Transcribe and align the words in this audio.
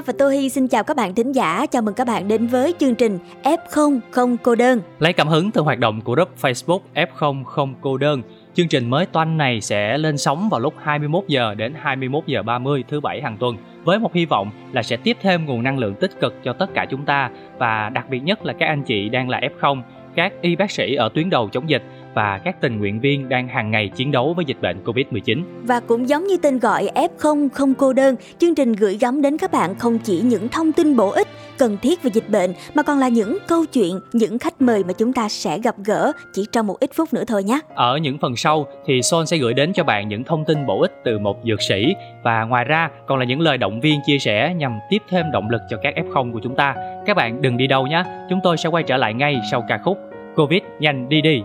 và 0.00 0.12
và 0.18 0.30
hi 0.30 0.48
xin 0.48 0.68
chào 0.68 0.84
các 0.84 0.96
bạn 0.96 1.14
thính 1.14 1.32
giả, 1.32 1.66
chào 1.66 1.82
mừng 1.82 1.94
các 1.94 2.06
bạn 2.06 2.28
đến 2.28 2.46
với 2.46 2.74
chương 2.78 2.94
trình 2.94 3.18
F0 3.42 3.98
không 4.10 4.36
cô 4.42 4.54
đơn. 4.54 4.80
Lấy 4.98 5.12
cảm 5.12 5.28
hứng 5.28 5.50
từ 5.50 5.60
hoạt 5.60 5.78
động 5.78 6.00
của 6.00 6.14
group 6.14 6.28
Facebook 6.40 6.80
F0 6.94 7.44
không 7.44 7.74
cô 7.80 7.96
đơn, 7.96 8.22
chương 8.54 8.68
trình 8.68 8.90
mới 8.90 9.06
toanh 9.06 9.36
này 9.36 9.60
sẽ 9.60 9.98
lên 9.98 10.18
sóng 10.18 10.48
vào 10.48 10.60
lúc 10.60 10.74
21 10.82 11.24
giờ 11.28 11.54
đến 11.54 11.74
21 11.80 12.26
giờ 12.26 12.42
30 12.42 12.84
thứ 12.88 13.00
bảy 13.00 13.22
hàng 13.22 13.36
tuần 13.36 13.56
với 13.84 13.98
một 13.98 14.14
hy 14.14 14.26
vọng 14.26 14.50
là 14.72 14.82
sẽ 14.82 14.96
tiếp 14.96 15.16
thêm 15.22 15.46
nguồn 15.46 15.62
năng 15.62 15.78
lượng 15.78 15.94
tích 15.94 16.20
cực 16.20 16.34
cho 16.44 16.52
tất 16.52 16.74
cả 16.74 16.86
chúng 16.90 17.04
ta. 17.04 17.30
Và 17.58 17.88
đặc 17.88 18.10
biệt 18.10 18.20
nhất 18.20 18.44
là 18.44 18.52
các 18.52 18.66
anh 18.66 18.82
chị 18.82 19.08
đang 19.08 19.28
là 19.28 19.40
F0, 19.60 19.82
các 20.14 20.32
y 20.40 20.56
bác 20.56 20.70
sĩ 20.70 20.94
ở 20.94 21.08
tuyến 21.14 21.30
đầu 21.30 21.48
chống 21.48 21.70
dịch 21.70 21.82
và 22.14 22.40
các 22.44 22.60
tình 22.60 22.78
nguyện 22.78 23.00
viên 23.00 23.28
đang 23.28 23.48
hàng 23.48 23.70
ngày 23.70 23.88
chiến 23.88 24.12
đấu 24.12 24.34
với 24.36 24.44
dịch 24.44 24.60
bệnh 24.62 24.84
Covid-19. 24.84 25.42
Và 25.62 25.80
cũng 25.80 26.08
giống 26.08 26.26
như 26.26 26.36
tên 26.36 26.58
gọi 26.58 26.88
F0 26.94 27.48
không 27.52 27.74
cô 27.74 27.92
đơn, 27.92 28.16
chương 28.38 28.54
trình 28.54 28.72
gửi 28.72 28.98
gắm 29.00 29.22
đến 29.22 29.38
các 29.38 29.52
bạn 29.52 29.74
không 29.74 29.98
chỉ 29.98 30.20
những 30.20 30.48
thông 30.48 30.72
tin 30.72 30.96
bổ 30.96 31.10
ích, 31.10 31.28
cần 31.58 31.76
thiết 31.82 32.02
về 32.02 32.10
dịch 32.14 32.28
bệnh 32.28 32.52
mà 32.74 32.82
còn 32.82 32.98
là 32.98 33.08
những 33.08 33.38
câu 33.48 33.64
chuyện, 33.72 34.00
những 34.12 34.38
khách 34.38 34.60
mời 34.60 34.84
mà 34.84 34.92
chúng 34.92 35.12
ta 35.12 35.28
sẽ 35.28 35.58
gặp 35.58 35.74
gỡ 35.84 36.12
chỉ 36.32 36.46
trong 36.52 36.66
một 36.66 36.80
ít 36.80 36.90
phút 36.94 37.14
nữa 37.14 37.24
thôi 37.26 37.44
nhé. 37.44 37.60
Ở 37.74 37.96
những 37.96 38.18
phần 38.18 38.36
sau 38.36 38.66
thì 38.86 39.02
Son 39.02 39.26
sẽ 39.26 39.36
gửi 39.36 39.54
đến 39.54 39.72
cho 39.72 39.84
bạn 39.84 40.08
những 40.08 40.24
thông 40.24 40.44
tin 40.44 40.66
bổ 40.66 40.80
ích 40.80 40.92
từ 41.04 41.18
một 41.18 41.36
dược 41.44 41.62
sĩ 41.62 41.94
và 42.22 42.44
ngoài 42.44 42.64
ra 42.64 42.90
còn 43.06 43.18
là 43.18 43.24
những 43.24 43.40
lời 43.40 43.58
động 43.58 43.80
viên 43.80 44.00
chia 44.06 44.18
sẻ 44.18 44.54
nhằm 44.56 44.78
tiếp 44.90 45.02
thêm 45.08 45.30
động 45.32 45.50
lực 45.50 45.60
cho 45.70 45.76
các 45.82 45.94
F0 45.96 46.32
của 46.32 46.40
chúng 46.42 46.56
ta. 46.56 46.74
Các 47.06 47.16
bạn 47.16 47.42
đừng 47.42 47.56
đi 47.56 47.66
đâu 47.66 47.86
nhé, 47.86 48.04
chúng 48.30 48.40
tôi 48.42 48.56
sẽ 48.56 48.68
quay 48.68 48.82
trở 48.82 48.96
lại 48.96 49.14
ngay 49.14 49.40
sau 49.50 49.64
ca 49.68 49.78
khúc 49.78 49.98
Covid 50.36 50.62
nhanh 50.80 51.08
đi 51.08 51.20
đi. 51.20 51.42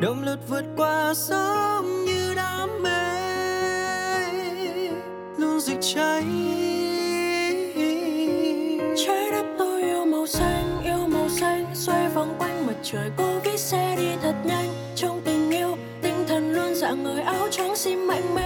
Đồng 0.00 0.22
lượt 0.24 0.38
vượt 0.48 0.64
qua 0.76 1.14
sớm 1.14 2.04
như 2.04 2.34
đam 2.34 2.82
mê. 2.82 2.90
Luôn 5.38 5.60
rực 5.60 5.76
cháy. 5.80 6.24
Trái 9.06 9.30
đất 9.30 9.46
tôi 9.58 9.82
yêu 9.82 10.04
màu 10.04 10.26
xanh, 10.26 10.82
yêu 10.84 11.06
màu 11.08 11.28
xanh, 11.28 11.66
xoay 11.74 12.08
vòng 12.08 12.34
quanh 12.38 12.66
mặt 12.66 12.76
trời. 12.82 13.10
Covid 13.16 13.60
xe 13.60 13.96
đi 13.98 14.08
thật 14.22 14.34
nhanh, 14.44 14.68
trong 14.96 15.20
tình 15.24 15.50
yêu, 15.50 15.76
tinh 16.02 16.24
thần 16.28 16.52
luôn 16.52 16.74
dạng 16.74 17.02
người 17.02 17.20
áo 17.20 17.48
trắng 17.50 17.76
xin 17.76 17.98
mạnh 18.06 18.34
mẽ. 18.34 18.39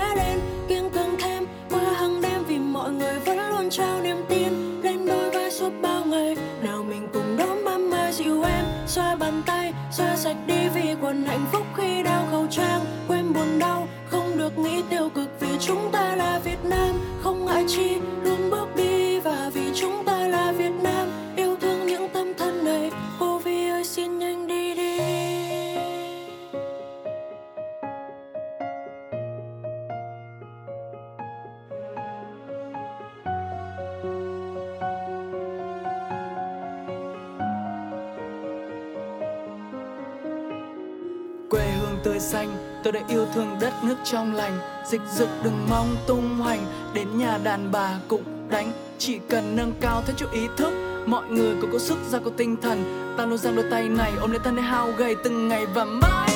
Đã 42.95 43.01
yêu 43.09 43.27
thương 43.35 43.57
đất 43.61 43.73
nước 43.83 43.97
trong 44.05 44.35
lành. 44.35 44.59
Dịch 44.87 45.01
dực 45.13 45.29
đừng 45.45 45.67
mong 45.71 45.97
tung 46.07 46.37
hoành. 46.39 46.67
Đến 46.95 47.19
nhà 47.19 47.39
đàn 47.45 47.73
bà 47.73 47.99
cũng 48.09 48.23
đánh. 48.51 48.73
Chỉ 48.99 49.19
cần 49.29 49.57
nâng 49.57 49.73
cao 49.81 50.03
thêm 50.07 50.17
chút 50.17 50.33
ý 50.33 50.47
thức. 50.57 50.73
Mọi 51.07 51.25
người 51.31 51.57
có 51.63 51.69
có 51.73 51.79
sức 51.79 51.99
ra 52.11 52.19
có 52.19 52.31
tinh 52.37 52.57
thần. 52.63 53.15
Ta 53.19 53.27
luôn 53.27 53.39
giang 53.39 53.57
đôi 53.57 53.65
tay 53.71 53.89
này. 53.89 54.13
Ôm 54.21 54.31
lấy 54.31 54.41
thân 54.45 54.57
để 54.57 54.63
hao 54.63 54.93
gầy 54.99 55.17
từng 55.25 55.49
ngày 55.49 55.67
và 55.67 55.85
mãi 55.85 56.34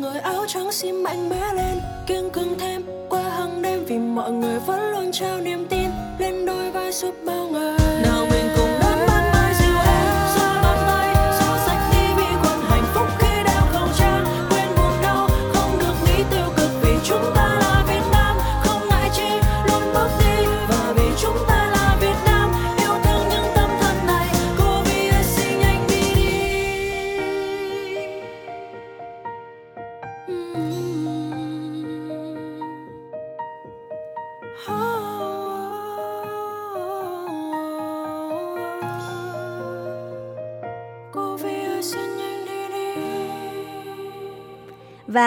người 0.00 0.18
áo 0.18 0.44
trắng 0.48 0.72
xin 0.72 1.02
mạnh 1.02 1.28
mẽ 1.28 1.52
lên 1.54 1.80
kiên 2.06 2.30
cường 2.30 2.58
thêm 2.58 2.82
qua 3.08 3.22
hàng 3.22 3.62
đêm 3.62 3.84
vì 3.84 3.98
mọi 3.98 4.32
người 4.32 4.58
vẫn 4.58 4.90
luôn 4.90 5.12
trao 5.12 5.40
niềm 5.40 5.66
tin 5.70 5.90
lên 6.18 6.46
đôi 6.46 6.70
vai 6.70 6.92
suốt 6.92 7.14
bao 7.24 7.48
ngày. 7.48 7.89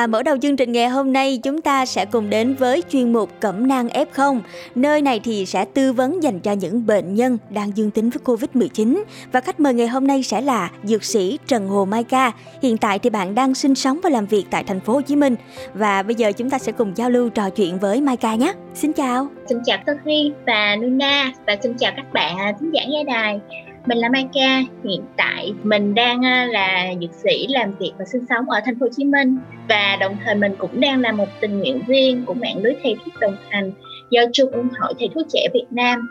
Và 0.04 0.08
mở 0.08 0.24
đầu 0.24 0.38
chương 0.38 0.56
trình 0.56 0.72
ngày 0.72 0.90
hôm 0.90 1.14
nay, 1.14 1.40
chúng 1.44 1.62
ta 1.62 1.86
sẽ 1.86 2.06
cùng 2.06 2.30
đến 2.30 2.56
với 2.56 2.84
chuyên 2.90 3.14
mục 3.14 3.30
Cẩm 3.40 3.68
nang 3.68 3.88
F0. 3.88 4.40
Nơi 4.76 5.02
này 5.02 5.20
thì 5.24 5.46
sẽ 5.46 5.66
tư 5.66 5.94
vấn 5.94 6.24
dành 6.24 6.40
cho 6.40 6.52
những 6.52 6.86
bệnh 6.86 7.16
nhân 7.16 7.38
đang 7.50 7.78
dương 7.78 7.92
tính 7.92 8.10
với 8.10 8.38
Covid-19 8.38 9.04
và 9.32 9.42
khách 9.42 9.60
mời 9.60 9.74
ngày 9.74 9.88
hôm 9.88 10.08
nay 10.08 10.24
sẽ 10.24 10.42
là 10.42 10.72
dược 10.84 11.04
sĩ 11.04 11.40
Trần 11.48 11.68
Hồ 11.68 11.86
Mai 11.86 12.04
Ca. 12.04 12.32
Hiện 12.62 12.78
tại 12.78 13.00
thì 13.00 13.10
bạn 13.10 13.36
đang 13.36 13.56
sinh 13.56 13.76
sống 13.76 14.00
và 14.04 14.10
làm 14.10 14.26
việc 14.26 14.46
tại 14.50 14.64
thành 14.64 14.80
phố 14.80 14.94
Hồ 14.94 15.02
Chí 15.02 15.16
Minh 15.16 15.36
và 15.74 16.04
bây 16.04 16.16
giờ 16.16 16.32
chúng 16.32 16.50
ta 16.50 16.60
sẽ 16.60 16.72
cùng 16.72 16.94
giao 16.96 17.10
lưu 17.10 17.30
trò 17.30 17.50
chuyện 17.50 17.80
với 17.80 18.02
Mai 18.02 18.18
Ca 18.18 18.36
nhé. 18.36 18.54
Xin 18.74 18.94
chào. 18.94 19.28
Xin 19.50 19.58
chào 19.66 19.78
Sophie 19.88 20.32
và 20.48 20.76
Nuna 20.76 21.32
và 21.48 21.58
xin 21.64 21.74
chào 21.78 21.92
các 21.96 22.14
bạn 22.14 22.56
thính 22.60 22.72
giả 22.74 22.82
nghe 22.88 23.04
đài. 23.04 23.40
Mình 23.86 23.98
là 23.98 24.10
Mai 24.10 24.28
Ca, 24.34 24.60
hiện 24.84 25.02
tại 25.18 25.54
mình 25.64 25.96
đang 25.96 26.22
là 26.52 26.94
dược 27.02 27.14
sĩ 27.14 27.48
làm 27.50 27.76
việc 27.80 27.92
và 28.00 28.06
sinh 28.06 28.26
sống 28.30 28.50
ở 28.50 28.60
thành 28.66 28.80
phố 28.80 28.86
Hồ 28.86 28.90
Chí 28.96 29.06
Minh 29.06 29.38
và 29.70 29.98
đồng 30.00 30.18
thời 30.26 30.36
mình 30.36 30.56
cũng 30.58 30.80
đang 30.80 31.02
là 31.02 31.12
một 31.12 31.28
tình 31.40 31.60
nguyện 31.60 31.82
viên 31.88 32.26
của 32.26 32.34
mạng 32.34 32.58
lưới 32.58 32.74
thầy 32.84 32.96
thuốc 33.06 33.14
đồng 33.20 33.36
hành 33.50 33.72
do 34.10 34.22
Trung 34.34 34.52
ương 34.52 34.68
Hội 34.80 34.94
Thầy 35.00 35.10
thuốc 35.16 35.28
trẻ 35.34 35.48
Việt 35.54 35.66
Nam 35.72 36.10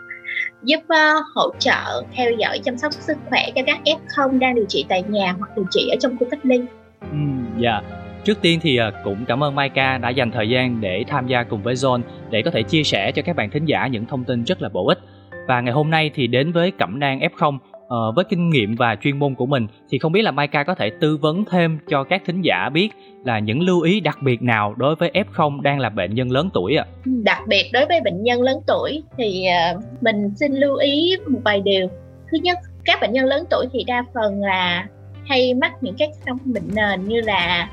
giúp 0.62 0.78
uh, 0.78 1.24
hỗ 1.34 1.50
trợ 1.58 2.02
theo 2.14 2.30
dõi 2.38 2.58
chăm 2.64 2.78
sóc 2.78 2.92
sức 2.92 3.16
khỏe 3.28 3.50
cho 3.54 3.62
các 3.66 3.80
F0 3.84 4.38
đang 4.38 4.54
điều 4.54 4.64
trị 4.68 4.84
tại 4.88 5.02
nhà 5.08 5.34
hoặc 5.38 5.50
điều 5.56 5.66
trị 5.70 5.88
ở 5.88 5.96
trong 6.00 6.18
khu 6.18 6.26
cách 6.30 6.46
ly. 6.46 6.60
Ừ, 7.00 7.18
dạ. 7.58 7.80
Trước 8.24 8.38
tiên 8.42 8.58
thì 8.62 8.76
à, 8.76 8.90
cũng 9.04 9.24
cảm 9.28 9.44
ơn 9.44 9.54
Maika 9.54 9.98
đã 9.98 10.10
dành 10.10 10.30
thời 10.30 10.48
gian 10.48 10.80
để 10.80 11.04
tham 11.08 11.26
gia 11.26 11.42
cùng 11.42 11.62
với 11.62 11.74
Zone 11.74 12.00
để 12.30 12.42
có 12.42 12.50
thể 12.50 12.62
chia 12.62 12.82
sẻ 12.82 13.12
cho 13.12 13.22
các 13.22 13.36
bạn 13.36 13.50
thính 13.50 13.64
giả 13.64 13.86
những 13.86 14.06
thông 14.06 14.24
tin 14.24 14.44
rất 14.44 14.62
là 14.62 14.68
bổ 14.68 14.88
ích. 14.88 14.98
Và 15.46 15.60
ngày 15.60 15.72
hôm 15.72 15.90
nay 15.90 16.10
thì 16.14 16.26
đến 16.26 16.52
với 16.52 16.70
Cẩm 16.70 17.00
nang 17.00 17.20
F0 17.20 17.56
uh, 17.56 17.62
ờ, 17.88 18.12
với 18.16 18.24
kinh 18.24 18.50
nghiệm 18.50 18.74
và 18.74 18.96
chuyên 19.02 19.18
môn 19.18 19.34
của 19.34 19.46
mình 19.46 19.66
thì 19.90 19.98
không 19.98 20.12
biết 20.12 20.22
là 20.22 20.30
Maika 20.30 20.64
có 20.64 20.74
thể 20.74 20.90
tư 21.00 21.16
vấn 21.16 21.44
thêm 21.50 21.78
cho 21.88 22.04
các 22.04 22.22
thính 22.26 22.42
giả 22.42 22.68
biết 22.72 22.88
là 23.24 23.38
những 23.38 23.60
lưu 23.62 23.80
ý 23.80 24.00
đặc 24.00 24.18
biệt 24.22 24.42
nào 24.42 24.74
đối 24.76 24.94
với 24.94 25.10
F0 25.14 25.60
đang 25.60 25.78
là 25.78 25.88
bệnh 25.88 26.14
nhân 26.14 26.30
lớn 26.30 26.50
tuổi 26.54 26.76
ạ? 26.76 26.84
À? 26.88 26.92
Đặc 27.04 27.42
biệt 27.46 27.70
đối 27.72 27.86
với 27.86 28.00
bệnh 28.00 28.22
nhân 28.22 28.42
lớn 28.42 28.58
tuổi 28.66 29.02
thì 29.16 29.46
uh, 29.76 29.84
mình 30.02 30.30
xin 30.36 30.52
lưu 30.52 30.76
ý 30.76 31.16
một 31.26 31.40
vài 31.44 31.60
điều. 31.60 31.88
Thứ 32.32 32.38
nhất, 32.42 32.58
các 32.84 33.00
bệnh 33.00 33.12
nhân 33.12 33.24
lớn 33.24 33.44
tuổi 33.50 33.66
thì 33.72 33.84
đa 33.84 34.04
phần 34.14 34.40
là 34.40 34.86
hay 35.24 35.54
mắc 35.54 35.72
những 35.80 35.94
các 35.98 36.10
căn 36.24 36.36
bệnh 36.44 36.74
nền 36.74 37.08
như 37.08 37.20
là 37.20 37.68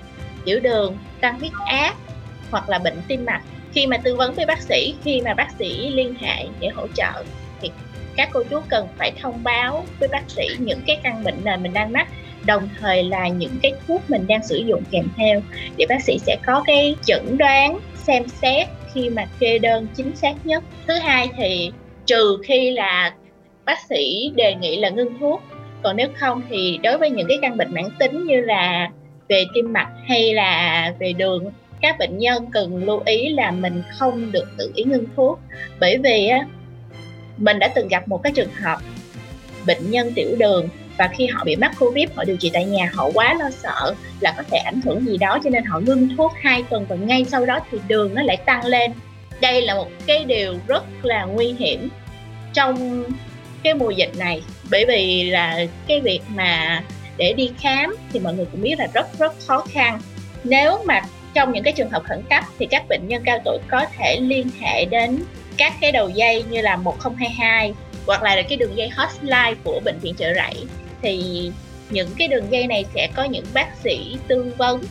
tiểu 0.45 0.59
đường, 0.63 0.97
tăng 1.21 1.39
huyết 1.39 1.51
áp 1.65 1.93
hoặc 2.51 2.69
là 2.69 2.79
bệnh 2.79 2.97
tim 3.07 3.25
mạch. 3.25 3.41
Khi 3.71 3.87
mà 3.87 3.97
tư 3.97 4.15
vấn 4.15 4.33
với 4.33 4.45
bác 4.45 4.61
sĩ, 4.61 4.95
khi 5.03 5.21
mà 5.25 5.33
bác 5.33 5.51
sĩ 5.59 5.89
liên 5.89 6.13
hệ 6.19 6.47
để 6.59 6.69
hỗ 6.69 6.87
trợ 6.87 7.23
các 8.19 8.29
cô 8.33 8.43
chú 8.49 8.59
cần 8.69 8.87
phải 8.97 9.11
thông 9.21 9.43
báo 9.43 9.85
với 9.99 10.09
bác 10.09 10.29
sĩ 10.29 10.47
những 10.59 10.79
cái 10.87 10.97
căn 11.03 11.23
bệnh 11.23 11.35
nền 11.43 11.63
mình 11.63 11.73
đang 11.73 11.91
mắc 11.91 12.07
đồng 12.45 12.69
thời 12.79 13.03
là 13.03 13.27
những 13.27 13.57
cái 13.61 13.73
thuốc 13.87 14.09
mình 14.09 14.27
đang 14.27 14.43
sử 14.43 14.57
dụng 14.57 14.83
kèm 14.91 15.05
theo. 15.17 15.41
Để 15.77 15.85
bác 15.89 16.03
sĩ 16.03 16.19
sẽ 16.19 16.37
có 16.45 16.63
cái 16.65 16.95
chẩn 17.05 17.37
đoán 17.37 17.79
xem 17.95 18.27
xét 18.27 18.67
khi 18.93 19.09
mà 19.09 19.25
kê 19.39 19.59
đơn 19.59 19.87
chính 19.95 20.15
xác 20.15 20.33
nhất. 20.43 20.63
Thứ 20.87 20.93
hai 20.93 21.29
thì 21.37 21.71
trừ 22.05 22.37
khi 22.43 22.71
là 22.71 23.13
bác 23.65 23.79
sĩ 23.89 24.31
đề 24.35 24.55
nghị 24.55 24.77
là 24.77 24.89
ngưng 24.89 25.19
thuốc 25.19 25.41
còn 25.83 25.95
nếu 25.95 26.07
không 26.15 26.41
thì 26.49 26.79
đối 26.83 26.97
với 26.97 27.09
những 27.09 27.27
cái 27.27 27.37
căn 27.41 27.57
bệnh 27.57 27.73
mãn 27.73 27.85
tính 27.99 28.25
như 28.25 28.41
là 28.41 28.89
về 29.29 29.45
tim 29.53 29.73
mạch 29.73 29.89
hay 30.07 30.33
là 30.33 30.93
về 30.99 31.13
đường 31.13 31.51
các 31.81 31.95
bệnh 31.99 32.17
nhân 32.17 32.45
cần 32.51 32.85
lưu 32.85 33.01
ý 33.05 33.29
là 33.29 33.51
mình 33.51 33.83
không 33.97 34.31
được 34.31 34.47
tự 34.57 34.71
ý 34.75 34.83
ngưng 34.83 35.05
thuốc. 35.15 35.39
Bởi 35.79 35.97
vì 35.97 36.27
á, 36.27 36.45
mình 37.39 37.59
đã 37.59 37.67
từng 37.75 37.87
gặp 37.87 38.07
một 38.07 38.23
cái 38.23 38.31
trường 38.35 38.53
hợp 38.53 38.79
bệnh 39.65 39.91
nhân 39.91 40.13
tiểu 40.15 40.35
đường 40.39 40.69
và 40.97 41.09
khi 41.17 41.27
họ 41.27 41.43
bị 41.43 41.55
mắc 41.55 41.71
covid, 41.79 42.09
họ 42.15 42.23
điều 42.23 42.37
trị 42.37 42.49
tại 42.53 42.65
nhà, 42.65 42.91
họ 42.93 43.09
quá 43.13 43.33
lo 43.39 43.49
sợ 43.49 43.93
là 44.19 44.33
có 44.37 44.43
thể 44.51 44.57
ảnh 44.57 44.81
hưởng 44.81 45.05
gì 45.05 45.17
đó 45.17 45.39
cho 45.43 45.49
nên 45.49 45.63
họ 45.63 45.79
ngưng 45.79 46.09
thuốc 46.17 46.33
hai 46.41 46.63
tuần 46.69 46.85
và 46.89 46.95
ngay 46.95 47.25
sau 47.25 47.45
đó 47.45 47.59
thì 47.71 47.77
đường 47.87 48.15
nó 48.15 48.21
lại 48.21 48.37
tăng 48.37 48.65
lên. 48.65 48.91
Đây 49.41 49.61
là 49.61 49.75
một 49.75 49.89
cái 50.05 50.25
điều 50.25 50.59
rất 50.67 50.83
là 51.03 51.23
nguy 51.25 51.55
hiểm 51.59 51.89
trong 52.53 53.03
cái 53.63 53.73
mùa 53.73 53.89
dịch 53.89 54.11
này. 54.17 54.41
Bởi 54.71 54.85
vì 54.87 55.23
là 55.23 55.65
cái 55.87 56.01
việc 56.01 56.19
mà 56.35 56.83
để 57.17 57.33
đi 57.33 57.51
khám 57.61 57.95
thì 58.13 58.19
mọi 58.19 58.33
người 58.33 58.45
cũng 58.51 58.61
biết 58.61 58.75
là 58.79 58.87
rất 58.93 59.19
rất 59.19 59.33
khó 59.47 59.65
khăn. 59.71 60.01
Nếu 60.43 60.83
mà 60.85 61.01
trong 61.33 61.51
những 61.51 61.63
cái 61.63 61.73
trường 61.73 61.89
hợp 61.89 62.03
khẩn 62.03 62.21
cấp 62.29 62.43
thì 62.59 62.65
các 62.65 62.83
bệnh 62.89 63.07
nhân 63.07 63.21
cao 63.25 63.39
tuổi 63.45 63.57
có 63.67 63.85
thể 63.97 64.19
liên 64.21 64.47
hệ 64.59 64.85
đến 64.85 65.19
các 65.59 65.73
cái 65.81 65.91
đầu 65.91 66.09
dây 66.09 66.43
như 66.49 66.61
là 66.61 66.75
1022 66.75 67.73
hoặc 68.07 68.23
là 68.23 68.41
cái 68.49 68.57
đường 68.57 68.77
dây 68.77 68.89
hotline 68.89 69.53
của 69.63 69.81
bệnh 69.85 69.99
viện 69.99 70.15
trợ 70.15 70.33
rẫy 70.35 70.65
thì 71.01 71.51
những 71.89 72.09
cái 72.17 72.27
đường 72.27 72.51
dây 72.51 72.67
này 72.67 72.85
sẽ 72.93 73.09
có 73.15 73.23
những 73.23 73.45
bác 73.53 73.67
sĩ 73.83 74.17
tư 74.27 74.53
vấn 74.57 74.81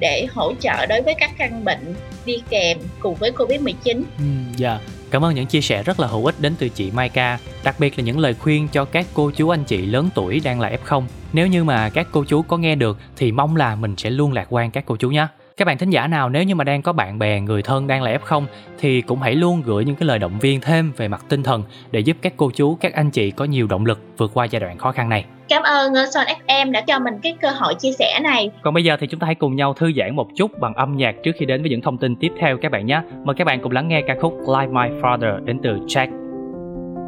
để 0.00 0.26
hỗ 0.34 0.54
trợ 0.54 0.86
đối 0.86 1.02
với 1.02 1.14
các 1.14 1.30
căn 1.38 1.64
bệnh 1.64 1.94
đi 2.24 2.42
kèm 2.50 2.78
cùng 3.00 3.14
với 3.14 3.30
Covid-19. 3.30 4.02
Ừ, 4.18 4.24
dạ. 4.56 4.78
Cảm 5.10 5.24
ơn 5.24 5.34
những 5.34 5.46
chia 5.46 5.60
sẻ 5.60 5.82
rất 5.82 6.00
là 6.00 6.06
hữu 6.06 6.26
ích 6.26 6.40
đến 6.40 6.54
từ 6.58 6.68
chị 6.68 6.90
Mai 6.90 7.08
Ca, 7.08 7.38
đặc 7.64 7.80
biệt 7.80 7.98
là 7.98 8.04
những 8.04 8.18
lời 8.18 8.34
khuyên 8.34 8.68
cho 8.68 8.84
các 8.84 9.06
cô 9.14 9.30
chú 9.30 9.48
anh 9.48 9.64
chị 9.64 9.86
lớn 9.86 10.08
tuổi 10.14 10.40
đang 10.44 10.60
là 10.60 10.72
F0. 10.84 11.04
Nếu 11.32 11.46
như 11.46 11.64
mà 11.64 11.90
các 11.90 12.06
cô 12.10 12.24
chú 12.24 12.42
có 12.42 12.56
nghe 12.56 12.74
được 12.74 12.98
thì 13.16 13.32
mong 13.32 13.56
là 13.56 13.76
mình 13.76 13.94
sẽ 13.96 14.10
luôn 14.10 14.32
lạc 14.32 14.46
quan 14.48 14.70
các 14.70 14.84
cô 14.86 14.96
chú 14.96 15.10
nhé. 15.10 15.26
Các 15.56 15.64
bạn 15.64 15.78
thính 15.78 15.90
giả 15.90 16.06
nào 16.06 16.28
nếu 16.28 16.42
như 16.42 16.54
mà 16.54 16.64
đang 16.64 16.82
có 16.82 16.92
bạn 16.92 17.18
bè, 17.18 17.40
người 17.40 17.62
thân 17.62 17.86
đang 17.86 18.02
là 18.02 18.18
F0 18.24 18.44
thì 18.78 19.00
cũng 19.02 19.22
hãy 19.22 19.34
luôn 19.34 19.62
gửi 19.64 19.84
những 19.84 19.96
cái 19.96 20.06
lời 20.06 20.18
động 20.18 20.38
viên 20.40 20.60
thêm 20.60 20.92
về 20.96 21.08
mặt 21.08 21.24
tinh 21.28 21.42
thần 21.42 21.62
để 21.90 22.00
giúp 22.00 22.16
các 22.22 22.32
cô 22.36 22.50
chú, 22.54 22.74
các 22.74 22.94
anh 22.94 23.10
chị 23.10 23.30
có 23.30 23.44
nhiều 23.44 23.66
động 23.66 23.86
lực 23.86 24.00
vượt 24.16 24.30
qua 24.34 24.44
giai 24.44 24.60
đoạn 24.60 24.78
khó 24.78 24.92
khăn 24.92 25.08
này. 25.08 25.24
Cảm 25.48 25.62
ơn 25.62 25.92
Son 26.14 26.26
FM 26.46 26.70
đã 26.70 26.80
cho 26.80 26.98
mình 26.98 27.14
cái 27.22 27.36
cơ 27.40 27.50
hội 27.50 27.74
chia 27.74 27.92
sẻ 27.98 28.20
này. 28.22 28.50
Còn 28.62 28.74
bây 28.74 28.84
giờ 28.84 28.96
thì 29.00 29.06
chúng 29.06 29.20
ta 29.20 29.24
hãy 29.24 29.34
cùng 29.34 29.56
nhau 29.56 29.74
thư 29.74 29.92
giãn 29.96 30.16
một 30.16 30.28
chút 30.36 30.58
bằng 30.58 30.74
âm 30.74 30.96
nhạc 30.96 31.14
trước 31.22 31.32
khi 31.38 31.46
đến 31.46 31.62
với 31.62 31.70
những 31.70 31.80
thông 31.80 31.98
tin 31.98 32.16
tiếp 32.16 32.32
theo 32.40 32.56
các 32.62 32.72
bạn 32.72 32.86
nhé. 32.86 33.00
Mời 33.24 33.34
các 33.38 33.46
bạn 33.46 33.60
cùng 33.62 33.72
lắng 33.72 33.88
nghe 33.88 34.02
ca 34.06 34.14
khúc 34.20 34.34
Like 34.40 34.72
My 34.72 35.00
Father 35.02 35.44
đến 35.44 35.58
từ 35.62 35.70
Jack. 35.70 36.21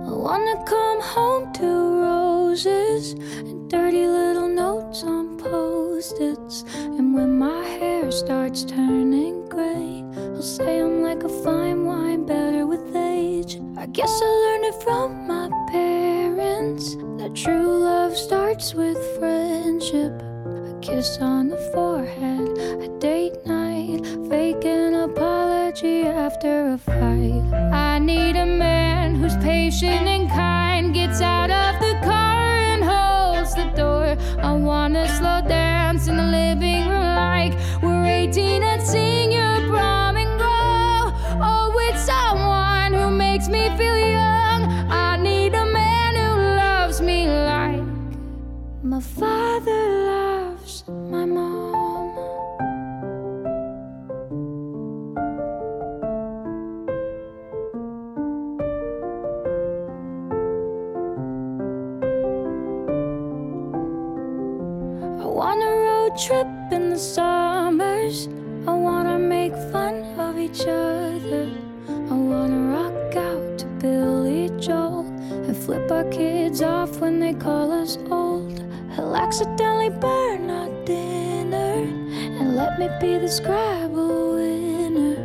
I 0.06 0.10
wanna 0.10 0.62
come 0.64 1.00
home 1.00 1.52
to 1.54 1.66
roses 2.02 3.12
and 3.12 3.70
dirty 3.70 4.06
little 4.06 4.48
notes 4.48 5.02
on 5.02 5.38
post-its. 5.38 6.64
And 6.76 7.14
when 7.14 7.38
my 7.38 7.64
hair 7.64 8.10
starts 8.10 8.64
turning 8.64 9.48
gray 9.48 10.04
I'll 10.16 10.42
say 10.42 10.80
I'm 10.80 11.02
like 11.02 11.22
a 11.22 11.28
fine 11.28 11.86
wine, 11.86 12.26
better 12.26 12.66
with 12.66 12.94
age. 12.94 13.58
I 13.78 13.86
guess 13.86 14.20
I 14.22 14.26
learned 14.26 14.64
it 14.66 14.82
from 14.82 15.26
my 15.26 15.48
parents 15.70 16.96
That 17.18 17.34
true 17.34 17.78
love 17.78 18.16
starts 18.16 18.74
with 18.74 18.98
friendship 19.18 20.12
kiss 20.84 21.19
on 21.19 21.48
the 21.48 21.56
forehead, 21.72 22.58
a 22.82 22.88
date 22.98 23.46
night 23.46 24.04
Fake 24.28 24.66
an 24.66 24.92
apology 24.92 26.02
after 26.02 26.72
a 26.72 26.78
fight 26.78 27.42
I 27.72 27.98
need 27.98 28.36
a 28.36 28.44
man 28.44 29.14
who's 29.14 29.34
patient 29.38 30.06
and 30.06 30.28
kind 30.28 30.92
Gets 30.92 31.22
out 31.22 31.50
of 31.50 31.81
the 31.81 31.94
car 32.04 32.58
and 32.72 32.84
holds 32.84 33.54
the 33.54 33.64
door 33.75 34.14
I 34.42 34.52
wanna 34.52 35.08
slow 35.16 35.40
dance 35.48 36.06
in 36.06 36.19
the 36.19 36.22
living 36.22 36.86
room 36.86 37.14
like 37.16 37.54
we're 37.82 38.04
18 38.04 38.62
and 38.62 38.82
sing 38.82 39.32
your 39.32 39.66
prom 39.69 40.16
and 40.16 40.38
grow. 40.38 41.12
Oh, 41.40 41.72
with 41.75 41.98
someone 41.98 42.92
who 42.92 43.10
makes 43.10 43.48
me 43.48 43.75
feel 43.78 43.96
young. 43.96 44.62
I 44.90 45.16
need 45.16 45.54
a 45.54 45.64
man 45.66 46.14
who 46.14 46.56
loves 46.56 47.00
me 47.00 47.28
like 47.28 47.82
my 48.82 49.00
father 49.00 50.13
my 50.88 51.26
mom. 51.26 52.08
I 65.20 65.27
want 65.27 65.62
a 65.62 65.70
road 65.84 66.17
trip 66.17 66.46
in 66.72 66.88
the 66.88 66.98
summers. 66.98 68.29
I 68.67 68.72
wanna 68.72 69.19
make 69.19 69.53
fun 69.70 69.96
of 70.19 70.38
each 70.38 70.62
other. 70.62 71.50
I 71.88 72.15
wanna 72.15 72.72
rock 72.72 73.17
out 73.17 73.58
to 73.58 73.67
Billy 73.82 74.48
Joel 74.58 75.05
and 75.46 75.55
flip 75.55 75.91
our 75.91 76.05
kids 76.05 76.62
off 76.62 77.00
when 77.00 77.20
they 77.20 77.34
call 77.34 77.70
us 77.70 77.98
old. 78.10 78.62
I'll 78.96 79.15
accidentally 79.15 79.91
burn 79.91 80.23
me 82.88 82.98
be 83.00 83.19
the 83.19 83.29
Scrabble 83.29 84.34
winner. 84.34 85.17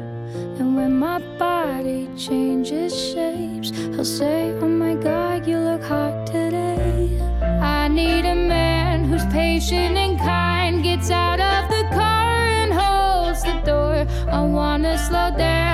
And 0.60 0.76
when 0.76 0.98
my 0.98 1.20
body 1.38 2.10
changes 2.18 2.94
shapes, 2.94 3.72
I'll 3.98 4.06
say, 4.06 4.52
Oh 4.62 4.68
my 4.68 4.96
god, 4.96 5.48
you 5.48 5.58
look 5.58 5.84
hot 5.84 6.26
today. 6.26 7.20
I 7.62 7.88
need 7.88 8.26
a 8.26 8.36
man 8.36 9.04
who's 9.04 9.26
patient 9.28 9.98
and 9.98 10.18
kind, 10.20 10.84
gets 10.84 11.10
out 11.12 11.40
of 11.40 11.70
the 11.70 11.84
car 11.96 12.46
and 12.62 12.74
holds 12.74 13.44
the 13.44 13.60
door. 13.66 14.06
I 14.32 14.42
wanna 14.46 14.98
slow 14.98 15.32
dance 15.38 15.69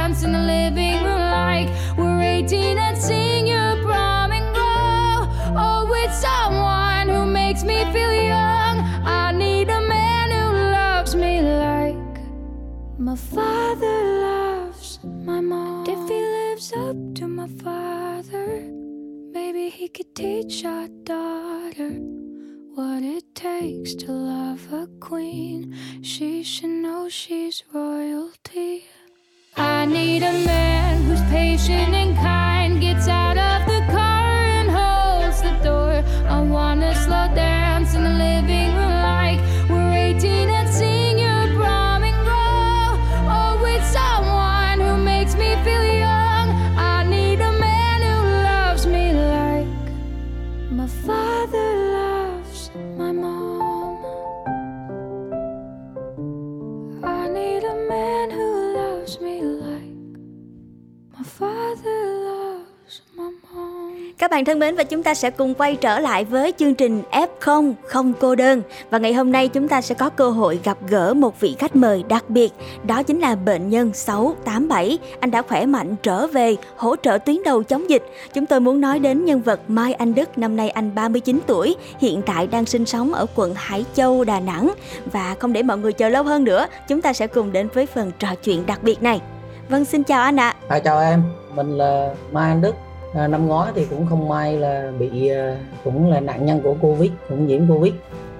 Các 64.18 64.32
bạn 64.32 64.46
thân 64.46 64.60
mến, 64.60 64.76
và 64.76 64.84
chúng 64.84 65.04
ta 65.04 65.14
sẽ 65.14 65.30
cùng 65.30 65.54
quay 65.54 65.76
trở 65.76 66.00
lại 66.00 66.26
với 66.26 66.54
chương 66.58 66.76
trình 66.76 67.02
F0 67.12 67.74
không 67.88 68.14
cô 68.20 68.36
đơn. 68.36 68.62
Và 68.90 68.98
ngày 68.98 69.14
hôm 69.14 69.32
nay 69.32 69.48
chúng 69.48 69.68
ta 69.68 69.82
sẽ 69.82 69.96
có 69.96 70.10
cơ 70.10 70.30
hội 70.30 70.60
gặp 70.64 70.78
gỡ 70.90 71.14
một 71.14 71.40
vị 71.40 71.56
khách 71.60 71.76
mời 71.76 72.04
đặc 72.10 72.30
biệt, 72.30 72.54
đó 72.84 73.04
chính 73.04 73.20
là 73.20 73.36
bệnh 73.36 73.70
nhân 73.70 73.94
687 73.94 74.98
anh 75.20 75.32
đã 75.32 75.42
khỏe 75.42 75.66
mạnh, 75.66 75.96
trở 76.04 76.28
về, 76.28 76.56
hỗ 76.76 76.96
trợ 76.96 77.18
tuyến 77.18 77.44
đầu 77.46 77.64
chống 77.64 77.90
dịch. 77.90 78.04
Chúng 78.34 78.46
tôi 78.46 78.60
muốn 78.60 78.82
nói 78.82 79.00
đến 79.00 79.26
nhân 79.26 79.42
vật 79.42 79.60
Mai 79.68 79.94
Anh 79.94 80.16
Đức, 80.16 80.38
năm 80.38 80.56
nay 80.56 80.70
anh 80.70 80.96
39 80.96 81.40
tuổi, 81.48 81.76
hiện 82.00 82.22
tại 82.26 82.48
đang 82.48 82.66
sinh 82.66 82.86
sống 82.86 83.14
ở 83.14 83.26
quận 83.36 83.54
Hải 83.56 83.86
Châu, 83.94 84.24
Đà 84.24 84.40
Nẵng. 84.40 84.74
Và 85.12 85.36
không 85.40 85.54
để 85.54 85.64
mọi 85.64 85.78
người 85.78 85.94
chờ 85.94 86.10
lâu 86.10 86.24
hơn 86.24 86.44
nữa, 86.44 86.68
chúng 86.88 87.02
ta 87.02 87.14
sẽ 87.14 87.28
cùng 87.28 87.52
đến 87.52 87.68
với 87.74 87.86
phần 87.86 88.12
trò 88.20 88.36
chuyện 88.44 88.66
đặc 88.66 88.84
biệt 88.84 89.04
này. 89.04 89.22
Vâng 89.70 89.86
xin 89.86 90.04
chào 90.04 90.22
anh 90.22 90.40
ạ. 90.40 90.56
À. 90.68 90.80
chào 90.80 91.00
em. 91.00 91.24
Mình 91.56 91.78
là 91.78 92.14
Mai 92.32 92.50
Anh 92.50 92.62
Đức. 92.62 92.76
À, 93.14 93.28
năm 93.28 93.48
ngoái 93.48 93.72
thì 93.76 93.86
cũng 93.86 94.08
không 94.10 94.30
may 94.30 94.58
là 94.58 94.92
bị 95.00 95.28
à, 95.28 95.58
cũng 95.84 96.12
là 96.12 96.20
nạn 96.20 96.46
nhân 96.46 96.62
của 96.62 96.76
covid 96.82 97.12
cũng 97.30 97.48
nhiễm 97.48 97.68
covid. 97.68 97.94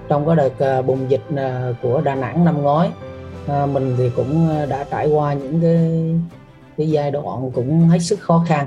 Trong 0.08 0.26
cái 0.26 0.36
đợt 0.36 0.58
à, 0.58 0.82
bùng 0.82 1.10
dịch 1.10 1.22
à, 1.36 1.72
của 1.82 2.00
đà 2.00 2.14
nẵng 2.14 2.44
năm 2.44 2.62
ngoái 2.62 2.90
à, 3.48 3.66
mình 3.66 3.94
thì 3.98 4.10
cũng 4.16 4.48
đã 4.68 4.84
trải 4.90 5.08
qua 5.08 5.32
những 5.32 5.60
cái 5.62 6.14
cái 6.78 6.90
giai 6.90 7.10
đoạn 7.10 7.50
cũng 7.54 7.88
hết 7.88 7.98
sức 7.98 8.20
khó 8.20 8.44
khăn 8.48 8.66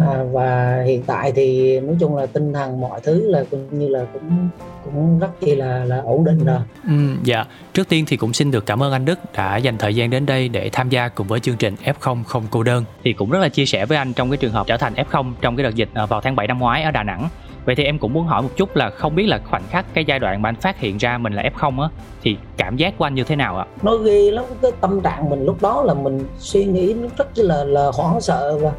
à, 0.00 0.24
và 0.32 0.82
hiện 0.86 1.02
tại 1.02 1.32
thì 1.32 1.80
nói 1.80 1.96
chung 2.00 2.16
là 2.16 2.26
tinh 2.26 2.52
thần 2.52 2.80
mọi 2.80 3.00
thứ 3.00 3.30
là 3.30 3.44
cũng 3.50 3.78
như 3.78 3.88
là 3.88 4.04
cũng 4.12 4.48
cũng 4.84 5.18
rất 5.18 5.40
chi 5.40 5.54
là 5.54 5.84
là 5.84 6.00
ổn 6.00 6.24
định 6.24 6.44
rồi. 6.44 6.58
Ừ, 6.84 7.16
dạ. 7.24 7.44
Trước 7.74 7.88
tiên 7.88 8.04
thì 8.08 8.16
cũng 8.16 8.32
xin 8.32 8.50
được 8.50 8.66
cảm 8.66 8.82
ơn 8.82 8.92
anh 8.92 9.04
Đức 9.04 9.18
đã 9.34 9.56
dành 9.56 9.78
thời 9.78 9.94
gian 9.94 10.10
đến 10.10 10.26
đây 10.26 10.48
để 10.48 10.70
tham 10.72 10.88
gia 10.88 11.08
cùng 11.08 11.26
với 11.26 11.40
chương 11.40 11.56
trình 11.56 11.76
F0 11.84 12.22
không 12.24 12.44
cô 12.50 12.62
đơn. 12.62 12.84
Thì 13.04 13.12
cũng 13.12 13.30
rất 13.30 13.38
là 13.38 13.48
chia 13.48 13.66
sẻ 13.66 13.86
với 13.86 13.98
anh 13.98 14.12
trong 14.12 14.30
cái 14.30 14.36
trường 14.36 14.52
hợp 14.52 14.66
trở 14.66 14.76
thành 14.76 14.94
F0 14.94 15.32
trong 15.40 15.56
cái 15.56 15.64
đợt 15.64 15.74
dịch 15.74 15.88
à, 15.94 16.06
vào 16.06 16.20
tháng 16.20 16.36
7 16.36 16.46
năm 16.46 16.58
ngoái 16.58 16.82
ở 16.82 16.90
Đà 16.90 17.02
Nẵng. 17.02 17.28
Vậy 17.64 17.74
thì 17.74 17.84
em 17.84 17.98
cũng 17.98 18.12
muốn 18.12 18.26
hỏi 18.26 18.42
một 18.42 18.48
chút 18.56 18.76
là 18.76 18.90
không 18.90 19.14
biết 19.14 19.26
là 19.26 19.40
khoảnh 19.50 19.62
khắc 19.70 19.94
cái 19.94 20.04
giai 20.04 20.18
đoạn 20.18 20.42
mà 20.42 20.48
anh 20.48 20.56
phát 20.56 20.78
hiện 20.78 20.96
ra 20.96 21.18
mình 21.18 21.32
là 21.32 21.42
F0 21.54 21.80
á 21.80 21.88
thì 22.22 22.36
cảm 22.56 22.76
giác 22.76 22.98
của 22.98 23.04
anh 23.04 23.14
như 23.14 23.24
thế 23.24 23.36
nào 23.36 23.58
ạ? 23.58 23.66
Nó 23.82 23.96
ghê 23.96 24.30
lắm 24.30 24.44
cái 24.62 24.72
tâm 24.80 25.00
trạng 25.00 25.30
mình 25.30 25.44
lúc 25.44 25.62
đó 25.62 25.82
là 25.82 25.94
mình 25.94 26.24
suy 26.38 26.64
nghĩ 26.64 26.94
nó 26.94 27.08
rất 27.16 27.28
là 27.36 27.64
là 27.64 27.90
hoảng 27.94 28.20
sợ 28.20 28.58
và 28.58 28.72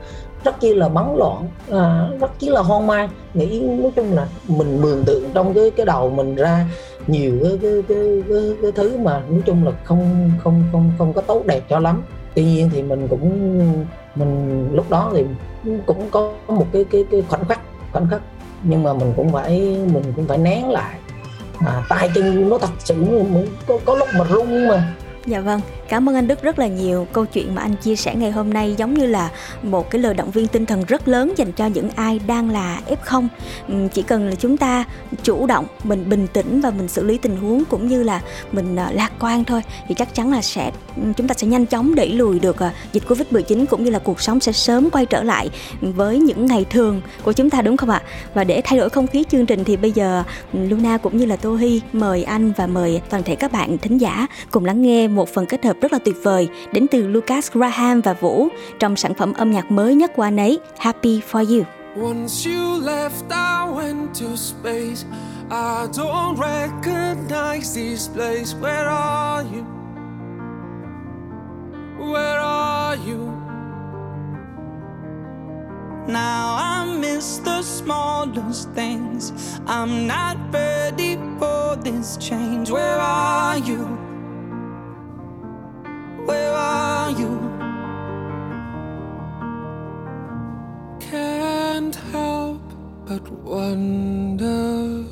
rất 0.44 0.60
chi 0.60 0.74
là 0.74 0.89
bắn 0.89 1.15
loạn 1.18 1.48
à, 1.72 2.08
rất 2.20 2.39
chi 2.39 2.50
là 2.50 2.62
hoang 2.62 2.88
mang 2.88 3.10
nghĩ 3.34 3.60
nói 3.60 3.92
chung 3.96 4.13
là 4.13 4.27
mình 4.48 4.82
mường 4.82 5.04
tượng 5.06 5.24
trong 5.34 5.54
cái 5.54 5.72
cái 5.72 5.86
đầu 5.86 6.10
mình 6.10 6.36
ra 6.36 6.65
nhiều 7.08 7.34
cái 7.44 7.60
cái 7.62 7.84
cái, 7.88 8.24
cái, 8.30 8.56
cái 8.62 8.72
thứ 8.72 8.98
mà 8.98 9.22
nói 9.30 9.42
chung 9.46 9.65
là 9.65 9.72
không 9.84 10.32
không 10.44 10.63
không 10.72 10.92
không 10.98 11.13
có 11.13 11.22
tốt 11.22 11.46
đẹp 11.46 11.62
cho 11.70 11.80
lắm 11.80 12.04
tuy 12.36 12.44
nhiên 12.44 12.70
thì 12.74 12.84
mình 12.84 13.08
cũng 13.08 13.60
mình 14.15 14.68
lúc 14.74 14.89
đó 14.89 15.12
thì 15.13 15.25
cũng 15.86 16.10
có 16.12 16.34
một 16.48 16.68
cái 16.72 16.86
cái 16.92 17.06
cái 17.12 17.24
khoảnh 17.30 17.46
khắc 17.46 17.60
khoảnh 17.92 18.08
khắc 18.10 18.22
nhưng 18.67 18.84
mà 18.84 18.93
mình 18.93 19.13
cũng 19.15 19.31
phải 19.31 19.50
mình 19.93 20.13
cũng 20.15 20.27
phải 20.27 20.38
nén 20.38 20.69
lại. 20.69 20.95
À, 21.65 21.84
tay 21.89 22.10
chân 22.15 22.50
nó 22.50 22.57
thật 22.57 22.69
sự 22.79 22.95
có, 23.67 23.79
có 23.86 23.95
lúc 23.95 24.07
mà 24.17 24.25
rung 24.29 24.67
mà. 24.67 24.93
Dạ 25.27 25.39
vâng, 25.39 25.62
cảm 25.89 26.10
ơn 26.10 26.15
anh 26.15 26.27
Đức 26.27 26.41
rất 26.41 26.60
là 26.60 26.67
nhiều. 26.67 27.08
Câu 27.13 27.25
chuyện 27.25 27.55
mà 27.55 27.62
anh 27.62 27.75
chia 27.75 27.96
sẻ 27.96 28.15
ngày 28.15 28.32
hôm 28.32 28.53
nay 28.53 28.75
giống 28.77 28.94
như 28.94 29.05
là 29.05 29.29
một 29.63 29.89
cái 29.89 30.01
lời 30.01 30.13
động 30.13 30.32
viên 30.32 30.48
tinh 30.48 30.65
thần 30.65 30.84
rất 30.88 31.08
lớn 31.08 31.34
dành 31.38 31.51
cho 31.51 31.65
những 31.65 31.89
ai 31.89 32.20
đang 32.27 32.50
là 32.50 32.82
F0. 32.88 33.27
Chỉ 33.94 34.01
cần 34.01 34.29
là 34.29 34.36
chúng 34.36 34.58
ta 34.58 34.86
chủ 35.24 35.48
động, 35.48 35.65
mình 35.84 36.10
bình 36.10 36.27
tĩnh 36.34 36.62
và 36.62 36.72
mình 36.72 36.88
xử 36.88 37.03
lý 37.03 37.17
tình 37.17 37.38
huống 37.38 37.65
cũng 37.65 37.88
như 37.88 38.03
là 38.03 38.22
mình 38.51 38.75
ờ, 38.75 38.91
lạc 38.91 39.12
quan 39.20 39.46
thôi 39.46 39.62
thì 39.88 39.96
chắc 39.96 40.15
chắn 40.15 40.32
là 40.32 40.41
sẽ 40.41 40.72
chúng 41.17 41.27
ta 41.27 41.34
sẽ 41.34 41.48
nhanh 41.48 41.65
chóng 41.65 41.96
đẩy 41.96 42.10
lùi 42.10 42.39
được 42.39 42.60
ờ, 42.60 42.70
dịch 42.91 43.03
Covid-19 43.08 43.65
cũng 43.65 43.84
như 43.84 43.91
là 43.91 44.00
cuộc 44.00 44.22
sống 44.22 44.39
sẽ 44.39 44.51
sớm 44.51 44.89
quay 44.89 45.05
trở 45.05 45.24
lại 45.24 45.50
với 45.82 46.20
những 46.20 46.46
ngày 46.46 46.65
thường 46.70 47.01
của 47.24 47.34
chúng 47.34 47.50
ta 47.50 47.62
đúng 47.62 47.77
không 47.77 47.89
ạ? 47.89 48.01
Và 48.34 48.44
để 48.44 48.62
thay 48.65 48.79
đổi 48.79 48.89
không 48.89 49.08
khí 49.08 49.24
chương 49.32 49.46
trình 49.46 49.63
thì 49.63 49.77
bây 49.77 49.91
giờ 49.91 50.24
Luna 50.53 50.98
cũng 50.98 51.17
như 51.17 51.25
là 51.25 51.36
Tô 51.36 51.55
Hy 51.55 51.82
mời 51.94 52.24
anh 52.24 52.51
và 52.58 52.67
mời 52.67 53.01
toàn 53.10 53.24
thể 53.24 53.36
các 53.36 53.51
bạn 53.51 53.77
thính 53.77 53.98
giả 53.98 54.27
cùng 54.51 54.65
lắng 54.65 54.82
nghe 54.82 55.08
một 55.15 55.29
phần 55.29 55.45
kết 55.45 55.65
hợp 55.65 55.77
rất 55.81 55.93
là 55.93 56.00
tuyệt 56.00 56.15
vời 56.24 56.50
đến 56.72 56.88
từ 56.91 57.07
Lucas 57.07 57.51
Graham 57.51 58.01
và 58.01 58.13
Vũ 58.13 58.48
trong 58.79 58.95
sản 58.95 59.13
phẩm 59.13 59.34
âm 59.34 59.51
nhạc 59.51 59.72
mới 59.72 59.95
nhất 59.95 60.12
của 60.15 60.24
anh 60.24 60.38
ấy, 60.38 60.60
Happy 60.77 61.22
for 61.31 61.57
You. 61.57 61.65
Once 62.07 62.50
you 62.50 62.81
left, 62.81 63.29
I 63.29 63.67
went 63.74 64.07
to 64.13 64.36
space. 64.36 65.05
I 65.50 65.88
don't 65.93 66.36
recognize 66.38 67.74
this 67.75 68.07
place. 68.07 68.53
Where 68.62 68.88
are 68.88 69.45
you? 69.53 69.63
Where 72.00 72.39
are 72.39 72.98
you? 73.07 73.31
Now 76.07 76.55
I 76.60 76.98
miss 77.00 77.39
the 77.39 77.62
smallest 77.62 78.69
things. 78.75 79.31
I'm 79.65 80.07
not 80.07 80.38
ready 80.51 81.17
for 81.39 81.77
this 81.84 82.17
change. 82.17 82.69
Where 82.69 83.00
are 83.00 83.57
you? 83.57 84.04
Where 86.25 86.51
are 86.51 87.12
you? 87.12 87.34
Can't 91.00 91.96
help 92.12 92.62
but 93.05 93.32
wonder. 93.32 95.05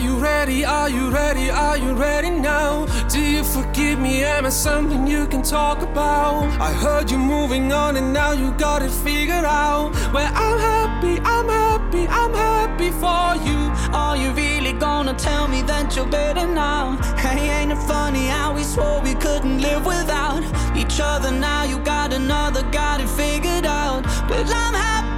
Are 0.00 0.02
you 0.02 0.16
ready? 0.16 0.64
Are 0.64 0.88
you 0.88 1.10
ready? 1.10 1.50
Are 1.50 1.76
you 1.76 1.92
ready 1.92 2.30
now? 2.30 2.86
Do 3.10 3.20
you 3.20 3.44
forgive 3.44 3.98
me? 3.98 4.24
Am 4.24 4.46
I 4.46 4.48
something 4.48 5.06
you 5.06 5.26
can 5.26 5.42
talk 5.42 5.82
about? 5.82 6.44
I 6.58 6.72
heard 6.72 7.10
you 7.10 7.18
moving 7.18 7.70
on 7.70 7.96
and 7.96 8.10
now 8.10 8.32
you 8.32 8.50
got 8.52 8.80
it 8.80 8.90
figured 8.90 9.44
out. 9.44 9.92
Well, 10.14 10.32
I'm 10.34 10.58
happy, 10.58 11.20
I'm 11.22 11.48
happy, 11.48 12.06
I'm 12.08 12.32
happy 12.32 12.90
for 12.92 13.36
you. 13.46 13.58
Are 13.92 14.16
you 14.16 14.30
really 14.30 14.72
gonna 14.72 15.12
tell 15.12 15.46
me 15.48 15.60
that 15.64 15.94
you're 15.94 16.06
better 16.08 16.46
now? 16.46 16.96
Hey, 17.18 17.50
ain't 17.60 17.70
it 17.70 17.82
funny 17.86 18.26
how 18.26 18.54
we 18.54 18.62
swore 18.62 19.02
we 19.02 19.14
couldn't 19.16 19.60
live 19.60 19.84
without 19.84 20.42
each 20.74 20.98
other? 20.98 21.30
Now 21.30 21.64
you 21.64 21.78
got 21.80 22.14
another, 22.14 22.62
got 22.72 23.02
it 23.02 23.08
figured 23.10 23.66
out. 23.66 24.04
But 24.30 24.46
I'm 24.46 24.72
happy, 24.72 25.09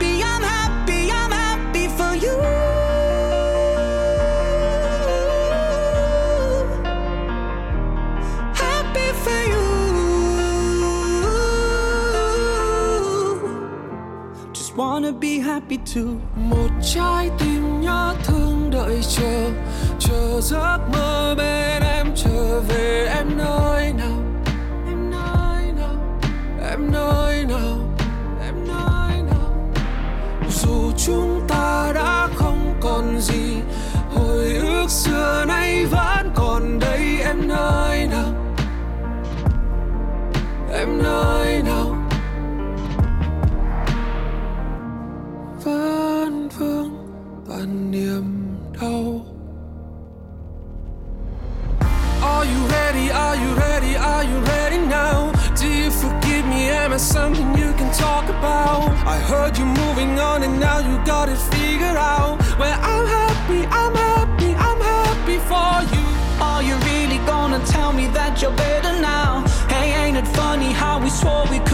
wanna 15.02 15.20
be 15.20 15.38
happy 15.38 15.78
too. 15.94 16.16
Một 16.36 16.68
trái 16.94 17.30
tim 17.38 17.80
nhớ 17.80 18.14
thương 18.24 18.70
đợi 18.70 19.00
chờ. 19.16 19.50
Chờ 19.98 20.40
giấc 20.40 20.78
mơ 20.92 21.34
bên 21.38 21.82
em 21.82 22.06
trở 22.16 22.60
về 22.60 23.12
em 23.16 23.36
nơi 23.36 23.92
nào. 23.92 24.21
Me? 57.02 57.08
Something 57.08 57.48
you 57.58 57.72
can 57.74 57.92
talk 57.94 58.28
about? 58.28 58.90
I 59.06 59.18
heard 59.18 59.58
you 59.58 59.64
moving 59.64 60.18
on 60.18 60.42
and 60.42 60.58
now 60.60 60.78
you 60.78 61.04
got 61.04 61.28
it 61.28 61.36
figured 61.36 61.96
out. 61.96 62.38
Well, 62.58 62.78
I'm 62.82 63.06
happy, 63.06 63.66
I'm 63.66 63.94
happy, 63.94 64.54
I'm 64.54 64.80
happy 64.80 65.38
for 65.50 65.72
you. 65.94 66.04
Are 66.40 66.62
you 66.62 66.76
really 66.90 67.18
gonna 67.26 67.64
tell 67.66 67.92
me 67.92 68.06
that 68.08 68.40
you're 68.40 68.56
better 68.56 69.00
now? 69.00 69.44
Hey, 69.68 69.92
ain't 70.02 70.16
it 70.16 70.28
funny 70.28 70.72
how 70.72 71.00
we 71.00 71.10
swore 71.10 71.44
we 71.50 71.58
couldn't 71.58 71.71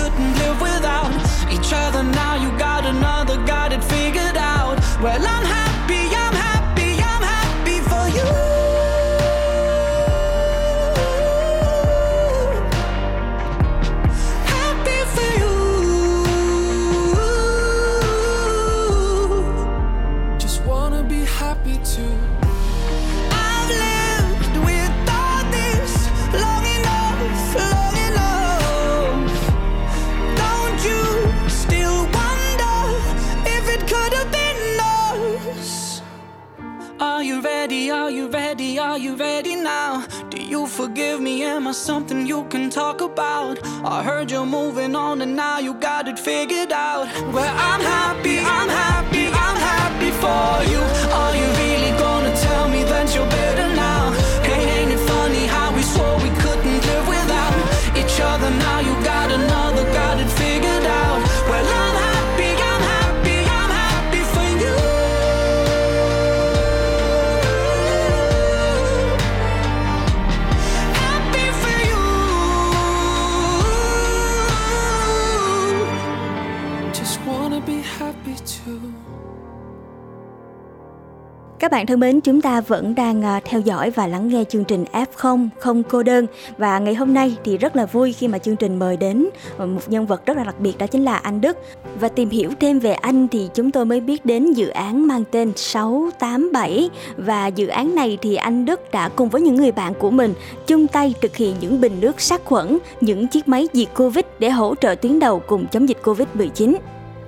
Các 81.69 81.73
bạn 81.73 81.87
thân 81.87 82.01
mến, 82.01 82.21
chúng 82.21 82.41
ta 82.41 82.61
vẫn 82.61 82.95
đang 82.95 83.23
à, 83.23 83.41
theo 83.45 83.61
dõi 83.61 83.91
và 83.91 84.07
lắng 84.07 84.29
nghe 84.29 84.45
chương 84.45 84.65
trình 84.65 84.85
F0 84.93 85.49
không 85.59 85.83
cô 85.83 86.03
đơn 86.03 86.27
và 86.59 86.79
ngày 86.79 86.95
hôm 86.95 87.15
nay 87.15 87.37
thì 87.45 87.59
rất 87.59 87.77
là 87.77 87.87
vui 87.87 88.13
khi 88.13 88.29
mà 88.29 88.39
chương 88.39 88.57
trình 88.57 88.79
mời 88.79 88.97
đến 88.97 89.29
ờ, 89.59 89.67
một 89.67 89.81
nhân 89.87 90.07
vật 90.07 90.27
rất 90.27 90.37
là 90.37 90.45
đặc 90.45 90.61
biệt 90.61 90.79
đó 90.79 90.87
chính 90.87 91.05
là 91.05 91.17
anh 91.17 91.41
Đức. 91.41 91.57
Và 92.01 92.09
tìm 92.09 92.31
hiểu 92.31 92.51
thêm 92.61 92.79
về 92.79 92.93
anh 92.93 93.29
thì 93.29 93.49
chúng 93.55 93.71
tôi 93.71 93.85
mới 93.85 94.01
biết 94.01 94.27
đến 94.27 94.53
dự 94.53 94.69
án 94.69 95.07
mang 95.07 95.25
tên 95.31 95.53
687 95.57 96.91
và 97.17 97.47
dự 97.47 97.67
án 97.67 97.95
này 97.95 98.19
thì 98.23 98.37
anh 98.37 98.65
Đức 98.65 98.91
đã 98.91 99.09
cùng 99.09 99.29
với 99.29 99.41
những 99.41 99.57
người 99.57 99.73
bạn 99.73 99.95
của 99.95 100.11
mình 100.11 100.35
chung 100.67 100.87
tay 100.87 101.15
thực 101.21 101.37
hiện 101.37 101.57
những 101.61 101.81
bình 101.81 102.01
nước 102.01 102.21
sát 102.21 102.45
khuẩn, 102.45 102.79
những 103.01 103.29
chiếc 103.29 103.49
máy 103.49 103.69
diệt 103.73 103.89
Covid 103.97 104.25
để 104.39 104.51
hỗ 104.51 104.75
trợ 104.75 104.95
tuyến 104.95 105.19
đầu 105.19 105.43
cùng 105.47 105.67
chống 105.67 105.89
dịch 105.89 105.99
Covid-19. 106.03 106.75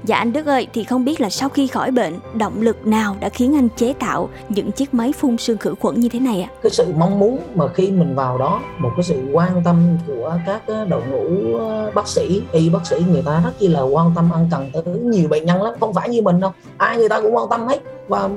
Dạ 0.05 0.17
anh 0.17 0.33
Đức 0.33 0.47
ơi, 0.47 0.67
thì 0.73 0.85
không 0.85 1.05
biết 1.05 1.21
là 1.21 1.31
sau 1.31 1.49
khi 1.49 1.67
khỏi 1.67 1.91
bệnh, 1.91 2.19
động 2.35 2.63
lực 2.63 2.87
nào 2.87 3.17
đã 3.21 3.29
khiến 3.29 3.57
anh 3.57 3.69
chế 3.77 3.93
tạo 3.93 4.29
những 4.49 4.73
chiếc 4.73 4.95
máy 4.95 5.13
phun 5.13 5.37
sương 5.37 5.59
khử 5.59 5.75
khuẩn 5.81 6.01
như 6.01 6.09
thế 6.09 6.21
này 6.21 6.43
ạ? 6.43 6.49
cái 6.63 6.71
sự 6.71 6.93
mong 6.97 7.19
muốn 7.19 7.39
mà 7.55 7.69
khi 7.69 7.91
mình 7.91 8.15
vào 8.15 8.39
đó 8.39 8.61
một 8.79 8.91
cái 8.97 9.03
sự 9.03 9.23
quan 9.33 9.63
tâm 9.65 9.99
của 10.07 10.39
các 10.47 10.63
ờ, 10.67 10.85
đội 10.85 11.03
ngũ 11.11 11.59
ờ, 11.59 11.91
bác 11.95 12.09
sĩ 12.09 12.43
y 12.53 12.69
bác 12.69 12.87
sĩ 12.87 12.97
người 13.09 13.23
ta 13.27 13.41
rất 13.45 13.51
chi 13.59 13.69
là 13.69 13.81
quan 13.81 14.13
tâm 14.17 14.31
ăn 14.33 14.49
cần 14.51 14.71
tới 14.73 14.83
nhiều 14.85 15.29
bệnh 15.29 15.47
nhân 15.47 15.63
lắm 15.63 15.75
không 15.81 15.95
phải 15.95 16.09
như 16.09 16.23
mình 16.23 16.41
đâu. 16.41 16.53
Ai 16.77 16.97
người 16.97 17.09
ta 17.09 17.21
cũng 17.21 17.37
quan 17.37 17.49
tâm 17.51 17.67
hết. 17.67 17.79
Và 18.09 18.29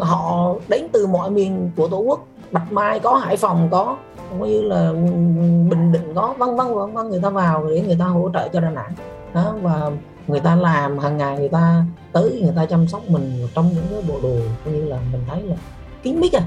họ 0.00 0.54
đến 0.68 0.86
từ 0.92 1.06
mọi 1.06 1.30
miền 1.30 1.70
của 1.76 1.88
tổ 1.88 1.98
quốc 1.98 2.26
bạch 2.50 2.72
mai 2.72 3.00
có 3.00 3.14
hải 3.14 3.36
phòng 3.36 3.68
có 3.70 3.96
cũng 4.30 4.48
như 4.48 4.62
là 4.62 4.88
ừ, 4.88 4.94
bình 5.70 5.92
định 5.92 6.12
có 6.14 6.34
vân 6.38 6.56
vân 6.56 6.74
vân 6.74 6.92
vân 6.92 7.10
người 7.10 7.20
ta 7.22 7.30
vào 7.30 7.66
để 7.70 7.80
người 7.86 7.96
ta 7.98 8.04
hỗ 8.04 8.30
trợ 8.34 8.48
cho 8.48 8.60
đà 8.60 8.70
nẵng. 8.70 8.92
Đó 9.34 9.54
và 9.62 9.90
người 10.26 10.40
ta 10.40 10.56
làm 10.56 10.98
hàng 10.98 11.16
ngày 11.16 11.38
người 11.38 11.48
ta 11.48 11.84
tới 12.12 12.40
người 12.42 12.52
ta 12.56 12.66
chăm 12.66 12.88
sóc 12.88 13.08
mình 13.08 13.48
trong 13.54 13.70
những 13.74 13.84
cái 13.90 14.02
bộ 14.08 14.14
đồ 14.22 14.36
coi 14.64 14.74
như 14.74 14.84
là 14.84 14.98
mình 15.12 15.22
thấy 15.28 15.42
là 15.42 15.56
kín 16.02 16.20
mít 16.20 16.32
à 16.32 16.42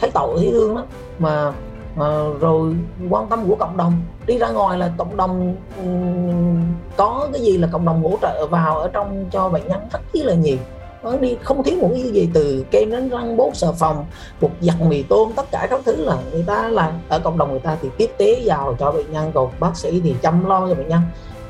thấy 0.00 0.10
tội 0.10 0.38
thấy 0.38 0.50
thương 0.50 0.76
lắm. 0.76 0.84
Mà 1.18 1.52
mà 1.96 2.06
rồi 2.40 2.76
quan 3.10 3.28
tâm 3.28 3.48
của 3.48 3.56
cộng 3.56 3.76
đồng 3.76 3.92
đi 4.26 4.38
ra 4.38 4.50
ngoài 4.50 4.78
là 4.78 4.92
cộng 4.98 5.16
đồng 5.16 5.56
um, 5.78 6.62
có 6.96 7.28
cái 7.32 7.42
gì 7.42 7.58
là 7.58 7.68
cộng 7.72 7.84
đồng 7.84 8.02
hỗ 8.02 8.18
trợ 8.22 8.46
vào 8.46 8.78
ở 8.78 8.90
trong 8.92 9.24
cho 9.30 9.48
bệnh 9.48 9.68
nhân 9.68 9.80
rất 9.92 10.00
là 10.14 10.34
nhiều. 10.34 10.56
Nó 11.02 11.16
đi 11.16 11.36
không 11.42 11.62
thiếu 11.62 11.78
một 11.80 11.88
cái 11.92 12.02
gì 12.02 12.30
từ 12.34 12.64
kem 12.70 12.90
đến 12.90 13.08
răng 13.08 13.36
bốt 13.36 13.56
xà 13.56 13.72
phòng 13.72 14.04
bột 14.40 14.50
giặt 14.60 14.80
mì 14.80 15.02
tôm 15.02 15.32
tất 15.36 15.50
cả 15.50 15.66
các 15.70 15.80
thứ 15.84 15.96
là 15.96 16.16
người 16.32 16.44
ta 16.46 16.68
là 16.68 16.92
ở 17.08 17.18
cộng 17.18 17.38
đồng 17.38 17.50
người 17.50 17.60
ta 17.60 17.76
thì 17.82 17.88
tiếp 17.98 18.10
tế 18.16 18.42
vào 18.44 18.76
cho 18.78 18.92
bệnh 18.92 19.12
nhân 19.12 19.30
còn 19.34 19.50
bác 19.60 19.76
sĩ 19.76 20.00
thì 20.00 20.14
chăm 20.22 20.44
lo 20.44 20.68
cho 20.68 20.74
bệnh 20.74 20.88
nhân 20.88 21.00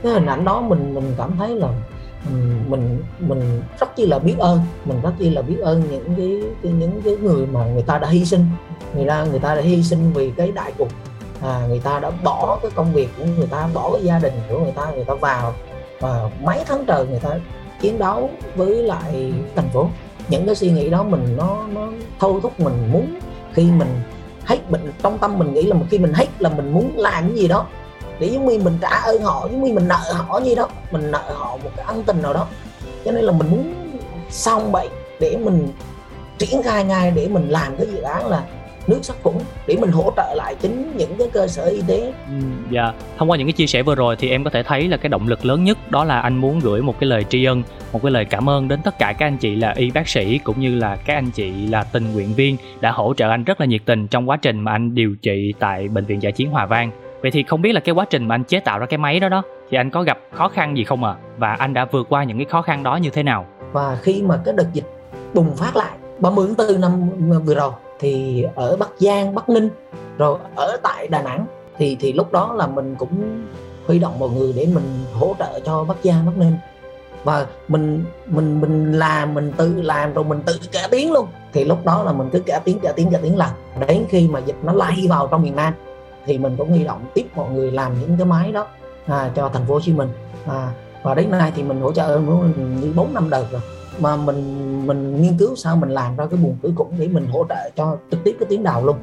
cái 0.07 0.14
hình 0.14 0.27
ảnh 0.27 0.45
đó 0.45 0.61
mình 0.61 0.95
mình 0.95 1.14
cảm 1.19 1.37
thấy 1.38 1.57
là 1.57 1.69
mình 2.69 3.03
mình 3.21 3.62
rất 3.81 3.97
chi 3.97 4.07
là 4.07 4.19
biết 4.19 4.35
ơn 4.38 4.61
mình 4.85 5.01
rất 5.03 5.12
chi 5.19 5.31
là 5.31 5.42
biết 5.42 5.59
ơn 5.62 5.83
những 5.90 6.14
cái, 6.16 6.42
cái 6.62 6.73
những 6.73 7.03
cái 7.05 7.16
người 7.16 7.47
mà 7.47 7.66
người 7.66 7.83
ta 7.83 7.99
đã 7.99 8.09
hy 8.09 8.25
sinh. 8.25 8.47
Người 8.95 9.07
ta 9.07 9.25
người 9.25 9.38
ta 9.38 9.55
đã 9.55 9.61
hy 9.61 9.83
sinh 9.83 10.12
vì 10.12 10.31
cái 10.31 10.53
đại 10.53 10.73
cục. 10.79 10.88
À, 11.42 11.66
người 11.69 11.79
ta 11.79 12.01
đã 12.01 12.11
bỏ 12.11 12.59
cái 12.62 12.71
công 12.75 12.92
việc 12.92 13.09
của 13.19 13.25
người 13.37 13.47
ta 13.47 13.69
bỏ 13.75 13.92
cái 13.92 14.05
gia 14.05 14.19
đình 14.19 14.33
của 14.49 14.59
người 14.59 14.73
ta 14.73 14.90
người 14.95 15.05
ta 15.05 15.14
vào. 15.14 15.55
Và 16.01 16.31
mấy 16.42 16.62
tháng 16.66 16.85
trời 16.87 17.07
người 17.07 17.21
ta 17.21 17.31
chiến 17.81 17.99
đấu 17.99 18.31
với 18.57 18.83
lại 18.83 19.33
thành 19.57 19.69
phố. 19.69 19.88
Những 20.29 20.47
cái 20.47 20.55
suy 20.55 20.71
nghĩ 20.71 20.90
đó 20.90 21.03
mình 21.03 21.37
nó 21.37 21.62
nó 21.75 21.88
thôi 22.19 22.40
thúc 22.42 22.61
mình 22.61 22.92
muốn 22.92 23.19
khi 23.53 23.62
mình 23.62 23.88
hết 24.45 24.71
bệnh 24.71 24.92
trong 25.03 25.19
tâm 25.19 25.38
mình 25.38 25.55
nghĩ 25.55 25.62
là 25.62 25.77
khi 25.90 25.99
mình 25.99 26.12
hết 26.12 26.27
là 26.38 26.49
mình 26.49 26.73
muốn 26.73 26.90
làm 26.97 27.29
cái 27.29 27.38
gì 27.38 27.49
đó 27.49 27.66
để 28.18 28.26
giống 28.26 28.48
như 28.48 28.59
mình 28.59 28.79
trả 28.81 28.88
ơn 28.88 29.22
họ 29.22 29.48
giống 29.52 29.64
như 29.64 29.72
mình 29.72 29.88
nợ 29.88 30.12
họ 30.12 30.38
như 30.38 30.55
đó 30.55 30.68
mình 30.90 31.11
nợ 31.11 31.33
họ 31.35 31.57
một 31.64 31.70
cái 31.76 31.85
ân 31.88 32.02
tình 32.02 32.22
nào 32.22 32.33
đó. 32.33 32.46
Cho 33.05 33.12
nên 33.12 33.24
là 33.24 33.33
mình 33.33 33.50
muốn 33.50 33.74
xong 34.31 34.72
bệnh 34.72 34.90
để 35.20 35.37
mình 35.37 35.68
triển 36.38 36.62
khai 36.62 36.85
ngay 36.85 37.11
để 37.11 37.29
mình 37.29 37.48
làm 37.48 37.76
cái 37.76 37.87
dự 37.87 38.00
án 38.00 38.26
là 38.26 38.42
nước 38.87 38.98
sát 39.02 39.16
khuẩn 39.22 39.37
để 39.66 39.76
mình 39.81 39.90
hỗ 39.90 40.12
trợ 40.16 40.35
lại 40.35 40.55
chính 40.55 40.92
những 40.96 41.16
cái 41.18 41.29
cơ 41.33 41.46
sở 41.46 41.64
y 41.64 41.83
tế. 41.87 42.12
Ừ, 42.29 42.35
dạ, 42.70 42.92
thông 43.18 43.31
qua 43.31 43.37
những 43.37 43.46
cái 43.46 43.52
chia 43.52 43.66
sẻ 43.66 43.83
vừa 43.83 43.94
rồi 43.94 44.16
thì 44.18 44.31
em 44.31 44.44
có 44.44 44.50
thể 44.50 44.62
thấy 44.62 44.88
là 44.88 44.96
cái 44.96 45.09
động 45.09 45.29
lực 45.29 45.44
lớn 45.44 45.64
nhất 45.64 45.90
đó 45.90 46.05
là 46.05 46.20
anh 46.20 46.37
muốn 46.37 46.59
gửi 46.59 46.83
một 46.83 46.94
cái 47.00 47.09
lời 47.09 47.24
tri 47.29 47.44
ân, 47.44 47.62
một 47.92 48.02
cái 48.02 48.11
lời 48.12 48.24
cảm 48.24 48.48
ơn 48.48 48.68
đến 48.68 48.81
tất 48.85 48.98
cả 48.98 49.12
các 49.12 49.26
anh 49.26 49.37
chị 49.37 49.57
là 49.57 49.72
y 49.76 49.90
bác 49.90 50.09
sĩ 50.09 50.38
cũng 50.38 50.61
như 50.61 50.74
là 50.74 50.96
các 50.96 51.14
anh 51.14 51.31
chị 51.31 51.66
là 51.66 51.85
tình 51.85 52.12
nguyện 52.12 52.35
viên 52.35 52.57
đã 52.81 52.90
hỗ 52.90 53.14
trợ 53.14 53.31
anh 53.31 53.44
rất 53.44 53.61
là 53.61 53.66
nhiệt 53.66 53.83
tình 53.85 54.09
trong 54.09 54.29
quá 54.29 54.37
trình 54.37 54.61
mà 54.61 54.72
anh 54.72 54.94
điều 54.94 55.14
trị 55.22 55.55
tại 55.59 55.88
bệnh 55.88 56.05
viện 56.05 56.22
giải 56.22 56.33
chiến 56.33 56.50
Hòa 56.50 56.66
Vang. 56.66 56.90
Vậy 57.22 57.31
thì 57.31 57.42
không 57.42 57.62
biết 57.62 57.72
là 57.72 57.81
cái 57.81 57.94
quá 57.94 58.05
trình 58.11 58.29
mà 58.29 58.35
anh 58.35 58.44
chế 58.44 58.61
tạo 58.61 58.79
ra 58.79 58.87
cái 58.87 58.98
máy 58.98 59.20
đó 59.20 59.29
đó 59.29 59.42
thì 59.70 59.76
anh 59.76 59.90
có 59.90 60.02
gặp 60.02 60.18
khó 60.33 60.48
khăn 60.48 60.76
gì 60.76 60.85
không 60.85 61.05
ạ? 61.05 61.11
À? 61.11 61.20
Và 61.37 61.52
anh 61.52 61.74
đã 61.74 61.85
vượt 61.85 62.07
qua 62.09 62.24
những 62.24 62.37
cái 62.37 62.46
khó 62.46 62.62
khăn 62.62 62.83
đó 62.83 62.96
như 62.96 63.11
thế 63.11 63.22
nào? 63.22 63.46
và 63.72 63.98
khi 64.02 64.22
mà 64.22 64.40
cái 64.44 64.55
đợt 64.57 64.66
dịch 64.72 64.85
bùng 65.35 65.57
phát 65.57 65.76
lại 65.76 65.96
30 66.18 66.46
tháng 66.59 66.68
4 66.68 66.81
năm 66.81 67.11
vừa 67.44 67.55
rồi 67.55 67.72
thì 67.98 68.44
ở 68.55 68.76
Bắc 68.76 68.90
Giang, 68.98 69.35
Bắc 69.35 69.48
Ninh 69.48 69.68
rồi 70.18 70.38
ở 70.57 70.76
tại 70.83 71.09
Đà 71.09 71.22
Nẵng 71.22 71.46
thì 71.79 71.96
thì 72.00 72.12
lúc 72.12 72.33
đó 72.33 72.55
là 72.55 72.66
mình 72.66 72.94
cũng 72.98 73.44
huy 73.87 73.98
động 73.98 74.18
mọi 74.18 74.29
người 74.31 74.52
để 74.57 74.68
mình 74.74 74.85
hỗ 75.14 75.37
trợ 75.38 75.61
cho 75.64 75.85
Bắc 75.85 75.96
Giang, 76.02 76.26
Bắc 76.26 76.37
Ninh 76.37 76.57
và 77.24 77.46
mình 77.68 78.05
mình 78.26 78.61
mình 78.61 78.92
làm 78.92 79.35
mình 79.35 79.52
tự 79.57 79.83
làm 79.83 80.14
rồi 80.14 80.24
mình 80.24 80.42
tự 80.46 80.59
kể 80.72 80.81
tiếng 80.90 81.12
luôn 81.12 81.26
thì 81.52 81.64
lúc 81.64 81.85
đó 81.85 82.02
là 82.02 82.12
mình 82.12 82.29
cứ 82.33 82.40
kể 82.40 82.59
tiếng 82.64 82.81
kể 82.81 82.92
tiếng 82.96 83.11
kể 83.11 83.18
tiếng 83.22 83.37
lần 83.37 83.50
đến 83.88 84.05
khi 84.09 84.29
mà 84.29 84.38
dịch 84.38 84.57
nó 84.62 84.72
lây 84.72 85.07
vào 85.09 85.29
trong 85.31 85.42
miền 85.42 85.57
Nam 85.57 85.74
thì 86.26 86.38
mình 86.38 86.54
cũng 86.58 86.70
huy 86.70 86.84
động 86.84 87.04
tiếp 87.14 87.26
mọi 87.36 87.50
người 87.50 87.70
làm 87.72 88.00
những 88.00 88.16
cái 88.16 88.26
máy 88.26 88.52
đó 88.52 88.66
à, 89.06 89.30
cho 89.34 89.50
thành 89.52 89.66
phố 89.66 89.74
Hồ 89.74 89.80
Chí 89.80 89.92
Minh. 89.92 90.08
À, 90.46 90.72
và 91.02 91.14
đến 91.14 91.30
nay 91.30 91.52
thì 91.56 91.62
mình 91.62 91.80
hỗ 91.80 91.92
trợ 91.92 92.20
như 92.82 92.92
bốn 92.96 93.14
năm 93.14 93.30
đợt 93.30 93.44
rồi. 93.52 93.60
Mà 94.00 94.16
mình 94.16 94.86
mình 94.86 95.22
nghiên 95.22 95.38
cứu 95.38 95.56
sao 95.56 95.76
mình 95.76 95.90
làm 95.90 96.16
ra 96.16 96.26
cái 96.26 96.38
buồng 96.42 96.56
khử 96.62 96.72
khuẩn 96.76 96.88
để 96.98 97.08
mình 97.08 97.26
hỗ 97.26 97.46
trợ 97.48 97.70
cho 97.76 97.96
trực 98.10 98.24
tiếp 98.24 98.36
cái 98.40 98.46
tuyến 98.50 98.62
đầu 98.64 98.86
luôn. 98.86 98.96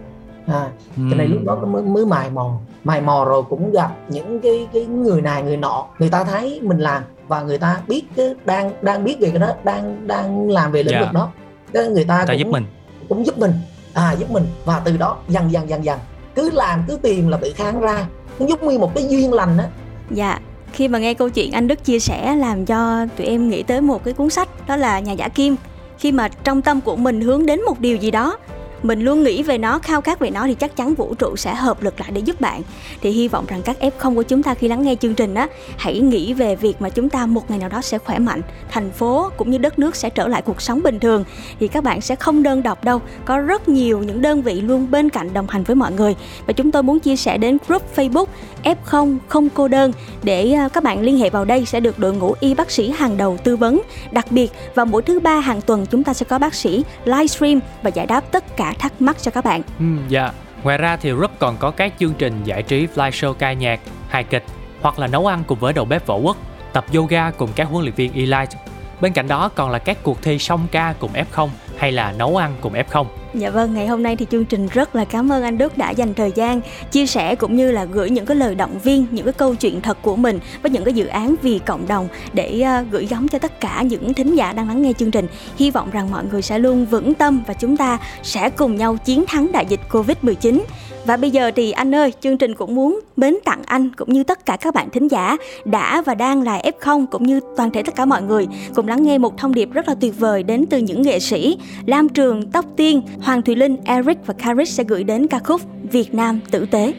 À, 0.47 0.69
cho 0.95 1.15
nên 1.17 1.31
lúc 1.31 1.41
đó 1.45 1.55
mới, 1.55 1.81
mới 1.83 2.05
mài 2.05 2.29
mò 2.29 2.51
mài 2.83 3.01
mò 3.01 3.25
rồi 3.25 3.43
cũng 3.49 3.71
gặp 3.71 3.95
những 4.09 4.39
cái 4.41 4.67
cái 4.73 4.85
người 4.85 5.21
này 5.21 5.43
người 5.43 5.57
nọ 5.57 5.85
người 5.99 6.09
ta 6.09 6.23
thấy 6.23 6.59
mình 6.63 6.79
làm 6.79 7.03
và 7.27 7.41
người 7.41 7.57
ta 7.57 7.81
biết 7.87 8.05
cái 8.15 8.35
đang 8.45 8.71
đang 8.81 9.03
biết 9.03 9.17
về 9.19 9.29
cái 9.29 9.39
đó 9.39 9.47
đang 9.63 10.07
đang 10.07 10.49
làm 10.49 10.71
về 10.71 10.83
lĩnh 10.83 10.93
Dạ. 10.93 11.01
vực 11.01 11.13
đó. 11.13 11.29
Cái 11.73 11.87
người 11.87 12.03
ta 12.05 12.25
Ta 12.27 12.33
cũng, 12.33 12.39
giúp 12.39 12.47
mình. 12.51 12.65
cũng 13.09 13.25
giúp 13.25 13.37
mình 13.37 13.51
à 13.93 14.11
giúp 14.19 14.31
mình. 14.31 14.45
Và 14.65 14.81
từ 14.85 14.97
đó 14.97 15.17
dần 15.27 15.51
dần 15.51 15.69
dần 15.69 15.85
dần 15.85 15.99
cứ 16.35 16.49
làm 16.51 16.83
cứ 16.87 16.97
tìm 17.01 17.27
là 17.27 17.37
bị 17.37 17.53
kháng 17.55 17.81
ra 17.81 18.05
nó 18.39 18.45
giống 18.45 18.69
như 18.69 18.79
một 18.79 18.95
cái 18.95 19.07
duyên 19.09 19.33
lành 19.33 19.57
á 19.57 19.67
Dạ, 20.11 20.39
khi 20.73 20.87
mà 20.87 20.99
nghe 20.99 21.13
câu 21.13 21.29
chuyện 21.29 21.51
anh 21.51 21.67
Đức 21.67 21.83
chia 21.83 21.99
sẻ 21.99 22.35
làm 22.35 22.65
cho 22.65 23.05
tụi 23.17 23.27
em 23.27 23.49
nghĩ 23.49 23.63
tới 23.63 23.81
một 23.81 24.03
cái 24.03 24.13
cuốn 24.13 24.29
sách 24.29 24.49
đó 24.67 24.75
là 24.75 24.99
Nhà 24.99 25.11
giả 25.11 25.27
kim. 25.27 25.55
Khi 25.99 26.11
mà 26.11 26.29
trong 26.43 26.61
tâm 26.61 26.81
của 26.81 26.95
mình 26.95 27.21
hướng 27.21 27.45
đến 27.45 27.61
một 27.61 27.79
điều 27.79 27.97
gì 27.97 28.11
đó, 28.11 28.37
mình 28.83 29.01
luôn 29.01 29.23
nghĩ 29.23 29.43
về 29.43 29.57
nó, 29.57 29.79
khao 29.79 30.01
khát 30.01 30.19
về 30.19 30.29
nó 30.29 30.47
thì 30.47 30.53
chắc 30.53 30.75
chắn 30.75 30.93
vũ 30.93 31.15
trụ 31.15 31.35
sẽ 31.35 31.55
hợp 31.55 31.83
lực 31.83 31.99
lại 31.99 32.09
để 32.13 32.21
giúp 32.21 32.41
bạn. 32.41 32.61
Thì 33.01 33.09
hy 33.09 33.27
vọng 33.27 33.45
rằng 33.47 33.61
các 33.61 33.77
F0 33.79 34.15
của 34.15 34.23
chúng 34.23 34.43
ta 34.43 34.53
khi 34.53 34.67
lắng 34.67 34.83
nghe 34.83 34.95
chương 34.95 35.15
trình 35.15 35.33
á, 35.33 35.47
hãy 35.77 35.99
nghĩ 35.99 36.33
về 36.33 36.55
việc 36.55 36.81
mà 36.81 36.89
chúng 36.89 37.09
ta 37.09 37.25
một 37.25 37.49
ngày 37.49 37.59
nào 37.59 37.69
đó 37.69 37.81
sẽ 37.81 37.97
khỏe 37.97 38.19
mạnh, 38.19 38.41
thành 38.71 38.91
phố 38.91 39.29
cũng 39.37 39.51
như 39.51 39.57
đất 39.57 39.79
nước 39.79 39.95
sẽ 39.95 40.09
trở 40.09 40.27
lại 40.27 40.41
cuộc 40.41 40.61
sống 40.61 40.83
bình 40.83 40.99
thường 40.99 41.23
thì 41.59 41.67
các 41.67 41.83
bạn 41.83 42.01
sẽ 42.01 42.15
không 42.15 42.43
đơn 42.43 42.63
độc 42.63 42.83
đâu. 42.83 43.01
Có 43.25 43.37
rất 43.37 43.69
nhiều 43.69 43.99
những 43.99 44.21
đơn 44.21 44.41
vị 44.41 44.61
luôn 44.61 44.91
bên 44.91 45.09
cạnh 45.09 45.33
đồng 45.33 45.47
hành 45.47 45.63
với 45.63 45.75
mọi 45.75 45.91
người 45.91 46.15
và 46.45 46.53
chúng 46.53 46.71
tôi 46.71 46.83
muốn 46.83 46.99
chia 46.99 47.15
sẻ 47.15 47.37
đến 47.37 47.57
group 47.67 47.95
Facebook 47.95 48.25
F0 48.63 49.17
không 49.27 49.49
cô 49.49 49.67
đơn 49.67 49.91
để 50.23 50.51
à, 50.51 50.69
các 50.69 50.83
bạn 50.83 51.01
liên 51.01 51.17
hệ 51.17 51.29
vào 51.29 51.45
đây 51.45 51.65
sẽ 51.65 51.79
được 51.79 51.99
đội 51.99 52.13
ngũ 52.13 52.35
y 52.39 52.53
bác 52.53 52.71
sĩ 52.71 52.89
hàng 52.89 53.17
đầu 53.17 53.37
tư 53.43 53.55
vấn. 53.55 53.81
Đặc 54.11 54.31
biệt 54.31 54.51
vào 54.75 54.85
mỗi 54.85 55.01
thứ 55.01 55.19
ba 55.19 55.39
hàng 55.39 55.61
tuần 55.61 55.85
chúng 55.85 56.03
ta 56.03 56.13
sẽ 56.13 56.25
có 56.29 56.39
bác 56.39 56.53
sĩ 56.53 56.83
livestream 57.05 57.59
và 57.83 57.89
giải 57.89 58.05
đáp 58.05 58.31
tất 58.31 58.57
cả 58.57 58.72
thắc 58.73 59.01
mắc 59.01 59.17
cho 59.21 59.31
các 59.31 59.45
bạn. 59.45 59.61
Ừ, 59.79 59.85
dạ. 60.07 60.31
Ngoài 60.63 60.77
ra 60.77 60.95
thì 60.95 61.11
rất 61.11 61.39
còn 61.39 61.57
có 61.57 61.71
các 61.71 61.93
chương 61.99 62.13
trình 62.17 62.43
giải 62.43 62.63
trí 62.63 62.87
fly 62.95 63.09
show 63.09 63.33
ca 63.33 63.53
nhạc, 63.53 63.79
hài 64.09 64.23
kịch 64.23 64.43
hoặc 64.81 64.99
là 64.99 65.07
nấu 65.07 65.27
ăn 65.27 65.43
cùng 65.47 65.59
với 65.59 65.73
đầu 65.73 65.85
bếp 65.85 66.07
võ 66.07 66.15
quốc, 66.15 66.37
tập 66.73 66.85
yoga 66.95 67.31
cùng 67.31 67.49
các 67.55 67.67
huấn 67.67 67.83
luyện 67.83 67.95
viên 67.95 68.13
Elite. 68.13 68.57
Bên 69.01 69.13
cạnh 69.13 69.27
đó 69.27 69.49
còn 69.55 69.69
là 69.69 69.79
các 69.79 69.97
cuộc 70.03 70.21
thi 70.21 70.39
song 70.39 70.67
ca 70.71 70.93
cùng 70.99 71.11
F0 71.13 71.49
hay 71.77 71.91
là 71.91 72.11
nấu 72.11 72.35
ăn 72.37 72.55
cùng 72.61 72.73
F0. 72.73 73.05
Dạ 73.33 73.49
vâng, 73.49 73.73
ngày 73.73 73.87
hôm 73.87 74.03
nay 74.03 74.15
thì 74.15 74.25
chương 74.31 74.45
trình 74.45 74.67
rất 74.67 74.95
là 74.95 75.05
cảm 75.05 75.31
ơn 75.31 75.43
anh 75.43 75.57
Đức 75.57 75.77
đã 75.77 75.91
dành 75.91 76.13
thời 76.13 76.31
gian 76.35 76.61
chia 76.91 77.05
sẻ 77.05 77.35
cũng 77.35 77.55
như 77.55 77.71
là 77.71 77.85
gửi 77.85 78.09
những 78.09 78.25
cái 78.25 78.37
lời 78.37 78.55
động 78.55 78.79
viên, 78.83 79.05
những 79.11 79.25
cái 79.25 79.33
câu 79.33 79.55
chuyện 79.55 79.81
thật 79.81 79.97
của 80.01 80.15
mình 80.15 80.39
với 80.61 80.71
những 80.71 80.83
cái 80.83 80.93
dự 80.93 81.05
án 81.05 81.35
vì 81.41 81.59
cộng 81.59 81.87
đồng 81.87 82.07
để 82.33 82.61
ờ, 82.61 82.85
gửi 82.91 83.05
gắm 83.05 83.27
cho 83.27 83.39
tất 83.39 83.59
cả 83.59 83.81
những 83.81 84.13
thính 84.13 84.35
giả 84.35 84.53
đang 84.53 84.67
lắng 84.67 84.81
nghe 84.81 84.93
chương 84.93 85.11
trình. 85.11 85.27
Hy 85.57 85.71
vọng 85.71 85.89
rằng 85.91 86.11
mọi 86.11 86.23
người 86.31 86.41
sẽ 86.41 86.59
luôn 86.59 86.85
vững 86.85 87.13
tâm 87.13 87.43
và 87.47 87.53
chúng 87.53 87.77
ta 87.77 87.99
sẽ 88.23 88.49
cùng 88.49 88.75
nhau 88.75 88.97
chiến 89.05 89.25
thắng 89.27 89.51
đại 89.51 89.65
dịch 89.65 89.81
Covid-19. 89.89 90.59
Và 91.05 91.17
bây 91.17 91.31
giờ 91.31 91.51
thì 91.55 91.71
anh 91.71 91.95
ơi, 91.95 92.13
chương 92.21 92.37
trình 92.37 92.55
cũng 92.55 92.75
muốn 92.75 92.99
mến 93.15 93.35
tặng 93.45 93.61
anh 93.65 93.89
cũng 93.95 94.13
như 94.13 94.23
tất 94.23 94.45
cả 94.45 94.57
các 94.61 94.73
bạn 94.73 94.89
thính 94.89 95.07
giả 95.07 95.37
đã 95.65 96.01
và 96.01 96.15
đang 96.15 96.41
là 96.41 96.61
F0 96.79 97.05
cũng 97.11 97.23
như 97.23 97.39
toàn 97.57 97.71
thể 97.71 97.83
tất 97.83 97.95
cả 97.95 98.05
mọi 98.05 98.21
người 98.21 98.47
cùng 98.75 98.87
lắng 98.87 99.03
nghe 99.03 99.17
một 99.17 99.37
thông 99.37 99.53
điệp 99.53 99.69
rất 99.73 99.87
là 99.87 99.95
tuyệt 99.95 100.19
vời 100.19 100.43
đến 100.43 100.65
từ 100.69 100.77
những 100.77 101.01
nghệ 101.01 101.19
sĩ 101.19 101.57
Lam 101.85 102.09
Trường, 102.09 102.51
Tóc 102.51 102.65
Tiên, 102.75 103.01
Hoàng 103.21 103.41
Thùy 103.41 103.55
Linh, 103.55 103.77
Eric 103.85 104.17
và 104.25 104.33
Karis 104.33 104.69
sẽ 104.69 104.83
gửi 104.83 105.03
đến 105.03 105.27
ca 105.27 105.39
khúc 105.39 105.61
Việt 105.91 106.13
Nam 106.13 106.39
tử 106.51 106.65
tế. 106.71 106.93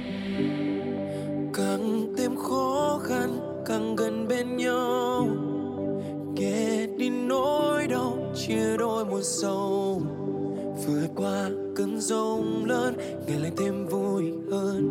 Càng 1.54 2.14
thêm 2.18 2.36
khó 2.36 3.00
khăn, 3.02 3.38
càng 3.66 3.96
gần 3.96 4.28
bên 4.28 4.56
nhau. 4.56 5.28
Kể 6.36 6.88
đi 6.96 7.10
nỗi 7.10 7.86
đau, 7.86 8.18
chia 8.34 8.76
đôi 8.78 9.04
một 9.04 9.20
sầu 9.22 10.02
vượt 10.86 11.08
qua 11.14 11.50
cơn 11.76 12.00
rông 12.00 12.64
lớn 12.64 12.94
ngày 13.26 13.38
lại 13.38 13.50
thêm 13.56 13.86
vui 13.86 14.32
hơn. 14.50 14.90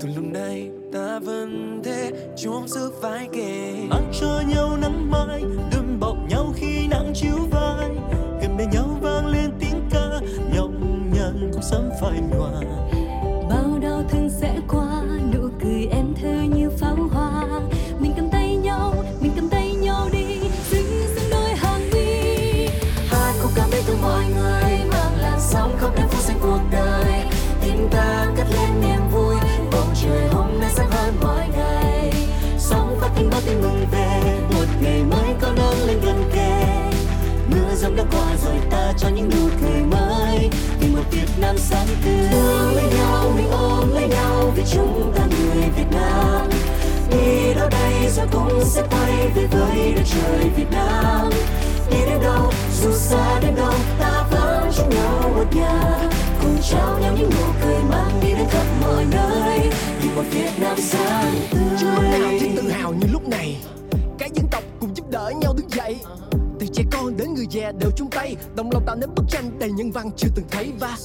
Từ 0.00 0.08
lúc 0.16 0.24
này 0.24 0.70
ta 0.92 1.18
vẫn 1.18 1.80
thế 1.84 2.12
chúng 2.42 2.68
giữ 2.68 2.90
vai 3.02 3.28
kề. 3.32 3.74
Mang 3.90 4.12
cho 4.20 4.42
nhau 4.48 4.76
nắng 4.80 5.10
mai 5.10 5.42
đừng 5.72 6.00
bọc 6.00 6.16
nhau 6.30 6.52
khi 6.56 6.88
nắng 6.90 7.12
chiếu 7.14 7.36
vai 7.50 7.88
bên 8.58 8.70
nhau 8.70 8.98
vang 9.00 9.26
lên 9.26 9.50
tiếng 9.60 9.88
ca, 9.90 10.20
nhọc 10.54 10.70
nhằn 11.14 11.50
cũng 11.52 11.62
sớm 11.62 11.90
phải 12.00 12.20
nhòa. 12.30 12.50
Bao 13.50 13.78
đau 13.82 14.02
thương 14.08 14.30
sẽ 14.30 14.60
qua, 14.68 15.02
nụ 15.34 15.48
cười 15.62 15.86
em 15.86 16.14
thơ 16.22 16.42
như 16.56 16.70
pháo 16.70 16.96
hoa. 17.10 17.60
Sáng 41.70 41.86
tươi 42.04 42.28
thương 42.30 42.74
lấy 42.74 42.84
nhau, 42.96 43.32
mình 43.36 43.50
ôm 43.50 43.94
lấy 43.94 44.08
nhau 44.08 44.52
vì 44.56 44.62
chúng 44.72 45.12
ta 45.16 45.26
người 45.26 45.68
Việt 45.76 45.86
Nam. 45.92 46.48
Đi 47.10 47.54
đâu 47.54 47.68
đây 47.70 48.08
rồi 48.16 48.26
cũng 48.32 48.64
sẽ 48.64 48.82
quay 48.90 49.28
về 49.34 49.46
với 49.46 49.92
đất 49.96 50.02
trời 50.06 50.50
Việt 50.56 50.70
Nam. 50.70 51.30
Đi 51.90 51.96
đến 52.06 52.22
đâu, 52.22 52.52
dù 52.82 52.92
xa 52.92 53.40
đến 53.40 53.54
đâu, 53.56 53.74
ta 54.00 54.26
vẫn 54.30 54.70
chung 54.76 54.90
nhau 54.90 55.32
một 55.36 55.56
nhà. 55.56 56.10
Cùng 56.42 56.56
trao 56.70 56.98
nhau 56.98 57.14
những 57.18 57.30
nụ 57.30 57.46
cười 57.62 57.78
mang 57.90 58.20
đi 58.22 58.28
đến 58.28 58.46
khắp 58.50 58.66
mọi 58.82 59.04
nơi. 59.10 59.60
Vì 60.02 60.08
một 60.16 60.24
Việt 60.30 60.50
Nam 60.60 60.76
sáng 60.80 61.34
tươi. 61.50 61.60
Chưa 61.80 61.90
lúc 61.90 62.02
nào 62.02 62.30
thấy 62.40 62.52
tự 62.56 62.70
hào 62.70 62.92
như 62.92 63.06
lúc 63.12 63.28
này? 63.28 63.56
Cả 64.18 64.26
dân 64.34 64.46
tộc 64.50 64.62
cùng 64.80 64.96
giúp 64.96 65.10
đỡ 65.10 65.32
nhau 65.40 65.54
đứng 65.56 65.70
dậy 65.70 65.96
từ 66.60 66.66
trẻ 66.74 66.82
con 66.90 67.16
đến 67.16 67.34
người 67.34 67.46
già 67.50 67.72
đều 67.80 67.90
chung 67.96 68.10
tay. 68.10 68.36
Đồng 68.54 68.70
lòng 68.72 68.82
tạo 68.86 68.96
nên 68.96 69.14
bức 69.14 69.24
tranh 69.28 69.58
đầy 69.58 69.70
nhân 69.70 69.90
văn 69.90 70.10
chưa 70.16 70.28
từng 70.34 70.46
thấy 70.50 70.72
và 70.80 70.96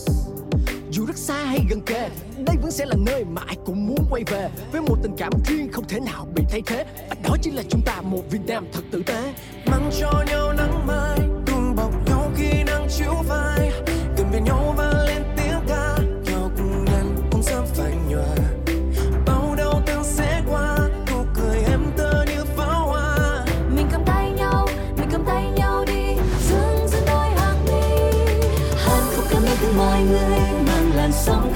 dù 1.03 1.07
rất 1.07 1.17
xa 1.17 1.45
hay 1.45 1.65
gần 1.69 1.81
kề, 1.81 2.09
đây 2.37 2.55
vẫn 2.61 2.71
sẽ 2.71 2.85
là 2.85 2.95
nơi 3.05 3.25
mà 3.25 3.41
ai 3.45 3.57
cũng 3.65 3.87
muốn 3.87 4.05
quay 4.09 4.23
về. 4.27 4.49
Với 4.71 4.81
một 4.81 4.95
tình 5.03 5.15
cảm 5.17 5.33
riêng 5.45 5.71
không 5.71 5.87
thể 5.87 5.99
nào 5.99 6.27
bị 6.35 6.43
thay 6.49 6.61
thế, 6.65 6.85
và 7.09 7.15
đó 7.23 7.35
chính 7.41 7.55
là 7.55 7.63
chúng 7.69 7.81
ta 7.85 8.01
một 8.01 8.21
Việt 8.31 8.39
Nam 8.47 8.65
thật 8.73 8.81
tử 8.91 9.03
tế. 9.05 9.33
Mang 9.65 9.89
cho 9.99 10.23
nhau 10.27 10.53
nắng 10.53 10.87
mai 10.87 11.19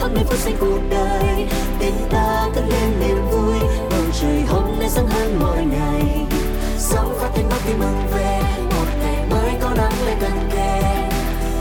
khắp 0.08 0.14
nơi 0.16 0.24
phố 0.24 0.36
xanh 0.36 0.58
cuộc 0.60 0.80
đời. 0.90 1.48
Tình 1.80 1.96
ta 2.10 2.50
cất 2.56 2.64
lên 2.70 3.00
niềm 3.00 3.18
vui 3.32 3.60
bầu 3.90 4.02
trời 4.22 4.42
hôm 4.48 4.80
nay 4.80 4.90
sáng 4.90 5.08
hơn 5.08 5.40
mọi 5.40 5.66
ngày. 5.66 6.26
Sóng 6.78 7.18
phát 7.20 7.30
thanh 7.36 7.50
bắc 7.50 7.68
đi 7.68 7.74
mừng 7.74 8.08
về, 8.14 8.42
một 8.64 8.86
ngày 9.04 9.26
mới 9.30 9.52
có 9.62 9.70
nắng 9.70 9.94
lên 10.06 10.20
gần 10.20 10.50
kề. 10.52 10.82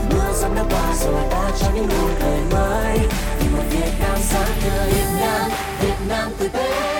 Mưa 0.09 0.33
giông 0.33 0.55
đã 0.55 0.63
qua 0.69 0.95
rồi, 1.03 1.23
ta 1.31 1.51
cho 1.59 1.67
những 1.75 1.87
nụ 1.87 2.07
cười 2.21 2.39
mới. 2.51 2.99
Vì 3.39 3.47
một 3.57 3.63
Việt 3.69 3.91
Nam 3.99 4.17
sáng 4.21 4.51
tươi 4.63 4.89
Việt 4.91 5.19
Nam 5.19 5.51
Việt 5.81 5.97
Nam 6.07 6.31
tươi 6.39 6.49
bé 6.49 6.96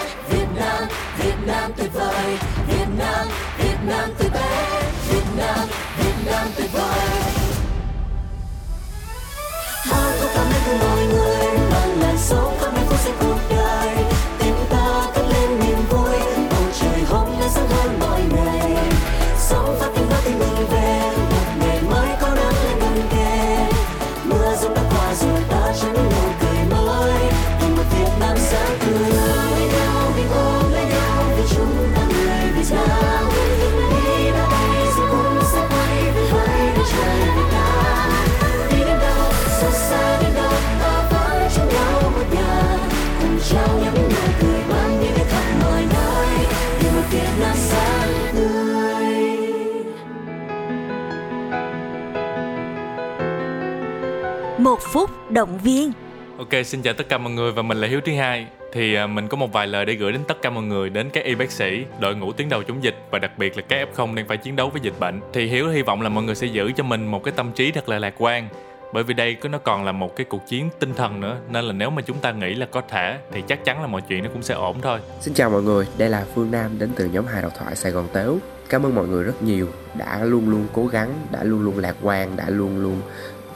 động 55.38 55.58
viên. 55.58 55.92
Ok, 56.38 56.50
xin 56.66 56.82
chào 56.82 56.94
tất 56.94 57.10
cả 57.10 57.18
mọi 57.18 57.34
người 57.34 57.52
và 57.52 57.62
mình 57.62 57.78
là 57.78 57.88
Hiếu 57.88 58.02
thứ 58.06 58.12
hai. 58.16 58.48
Thì 58.74 58.96
à, 58.96 59.08
mình 59.08 59.28
có 59.28 59.38
một 59.38 59.54
vài 59.54 59.68
lời 59.68 59.86
để 59.86 59.94
gửi 59.94 60.12
đến 60.12 60.22
tất 60.28 60.42
cả 60.42 60.50
mọi 60.50 60.64
người, 60.64 60.90
đến 60.90 61.10
các 61.10 61.24
y 61.24 61.36
bác 61.36 61.52
sĩ, 61.52 61.86
đội 62.00 62.16
ngũ 62.16 62.32
tuyến 62.32 62.50
đầu 62.50 62.64
chống 62.64 62.84
dịch 62.84 62.96
và 63.12 63.20
đặc 63.20 63.32
biệt 63.38 63.58
là 63.58 63.64
các 63.70 63.88
F0 63.96 64.16
đang 64.16 64.28
phải 64.28 64.38
chiến 64.38 64.56
đấu 64.56 64.70
với 64.70 64.82
dịch 64.82 65.00
bệnh. 65.00 65.20
Thì 65.34 65.48
Hiếu 65.48 65.70
hy 65.70 65.82
vọng 65.82 66.02
là 66.02 66.10
mọi 66.10 66.24
người 66.24 66.36
sẽ 66.36 66.48
giữ 66.48 66.72
cho 66.76 66.84
mình 66.84 67.06
một 67.06 67.24
cái 67.24 67.34
tâm 67.38 67.52
trí 67.52 67.72
thật 67.72 67.90
là 67.90 68.00
lạc 68.00 68.14
quan. 68.18 68.48
Bởi 68.94 69.04
vì 69.04 69.14
đây 69.14 69.36
có 69.36 69.50
nó 69.50 69.58
còn 69.58 69.86
là 69.86 69.92
một 69.92 70.16
cái 70.16 70.26
cuộc 70.26 70.48
chiến 70.48 70.70
tinh 70.80 70.94
thần 70.94 71.20
nữa 71.22 71.38
Nên 71.50 71.66
là 71.66 71.74
nếu 71.74 71.90
mà 71.90 72.02
chúng 72.02 72.20
ta 72.20 72.32
nghĩ 72.32 72.56
là 72.56 72.66
có 72.66 72.82
thể 72.90 73.18
Thì 73.32 73.44
chắc 73.48 73.66
chắn 73.66 73.82
là 73.82 73.88
mọi 73.88 74.02
chuyện 74.02 74.24
nó 74.24 74.30
cũng 74.34 74.44
sẽ 74.44 74.54
ổn 74.54 74.78
thôi 74.82 75.00
Xin 75.22 75.34
chào 75.34 75.50
mọi 75.50 75.64
người, 75.64 75.88
đây 75.98 76.10
là 76.10 76.26
Phương 76.36 76.52
Nam 76.52 76.80
đến 76.80 76.90
từ 76.96 77.06
nhóm 77.06 77.26
hài 77.26 77.42
độc 77.42 77.52
thoại 77.60 77.76
Sài 77.76 77.92
Gòn 77.92 78.08
Tếu. 78.14 78.38
Cảm 78.70 78.86
ơn 78.86 78.96
mọi 78.96 79.08
người 79.08 79.24
rất 79.24 79.44
nhiều 79.44 79.68
đã 79.98 80.24
luôn 80.24 80.50
luôn 80.50 80.68
cố 80.74 80.88
gắng, 80.88 81.14
đã 81.32 81.44
luôn 81.44 81.62
luôn 81.62 81.78
lạc 81.78 81.96
quan, 82.02 82.36
đã 82.36 82.50
luôn 82.50 82.78
luôn 82.78 83.02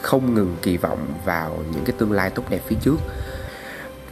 không 0.01 0.33
ngừng 0.33 0.57
kỳ 0.61 0.77
vọng 0.77 1.07
vào 1.25 1.63
những 1.73 1.83
cái 1.85 1.95
tương 1.97 2.11
lai 2.11 2.29
tốt 2.29 2.43
đẹp 2.49 2.61
phía 2.67 2.75
trước. 2.81 2.97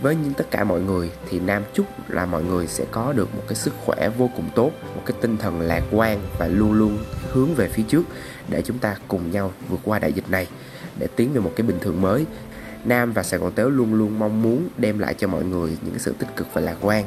Với 0.01 0.15
những 0.15 0.33
tất 0.33 0.51
cả 0.51 0.63
mọi 0.63 0.81
người 0.81 1.11
thì 1.29 1.39
Nam 1.39 1.63
chúc 1.73 1.85
là 2.09 2.25
mọi 2.25 2.43
người 2.43 2.67
sẽ 2.67 2.85
có 2.91 3.13
được 3.13 3.35
một 3.35 3.43
cái 3.47 3.55
sức 3.55 3.73
khỏe 3.85 4.09
vô 4.17 4.29
cùng 4.35 4.49
tốt, 4.55 4.71
một 4.95 5.01
cái 5.05 5.17
tinh 5.21 5.37
thần 5.37 5.61
lạc 5.61 5.83
quan 5.91 6.19
và 6.37 6.47
luôn 6.47 6.71
luôn 6.71 6.97
hướng 7.31 7.55
về 7.55 7.67
phía 7.67 7.83
trước 7.87 8.03
để 8.49 8.61
chúng 8.61 8.79
ta 8.79 8.95
cùng 9.07 9.31
nhau 9.31 9.51
vượt 9.69 9.79
qua 9.83 9.99
đại 9.99 10.13
dịch 10.13 10.29
này 10.29 10.47
để 10.99 11.07
tiến 11.15 11.33
về 11.33 11.39
một 11.39 11.53
cái 11.55 11.67
bình 11.67 11.79
thường 11.81 12.01
mới. 12.01 12.25
Nam 12.85 13.13
và 13.13 13.23
Sài 13.23 13.39
Gòn 13.39 13.51
Tếu 13.51 13.69
luôn 13.69 13.93
luôn 13.93 14.19
mong 14.19 14.41
muốn 14.41 14.67
đem 14.77 14.99
lại 14.99 15.13
cho 15.13 15.27
mọi 15.27 15.43
người 15.43 15.77
những 15.81 15.91
cái 15.91 15.99
sự 15.99 16.13
tích 16.19 16.35
cực 16.35 16.47
và 16.53 16.61
lạc 16.61 16.75
quan 16.81 17.05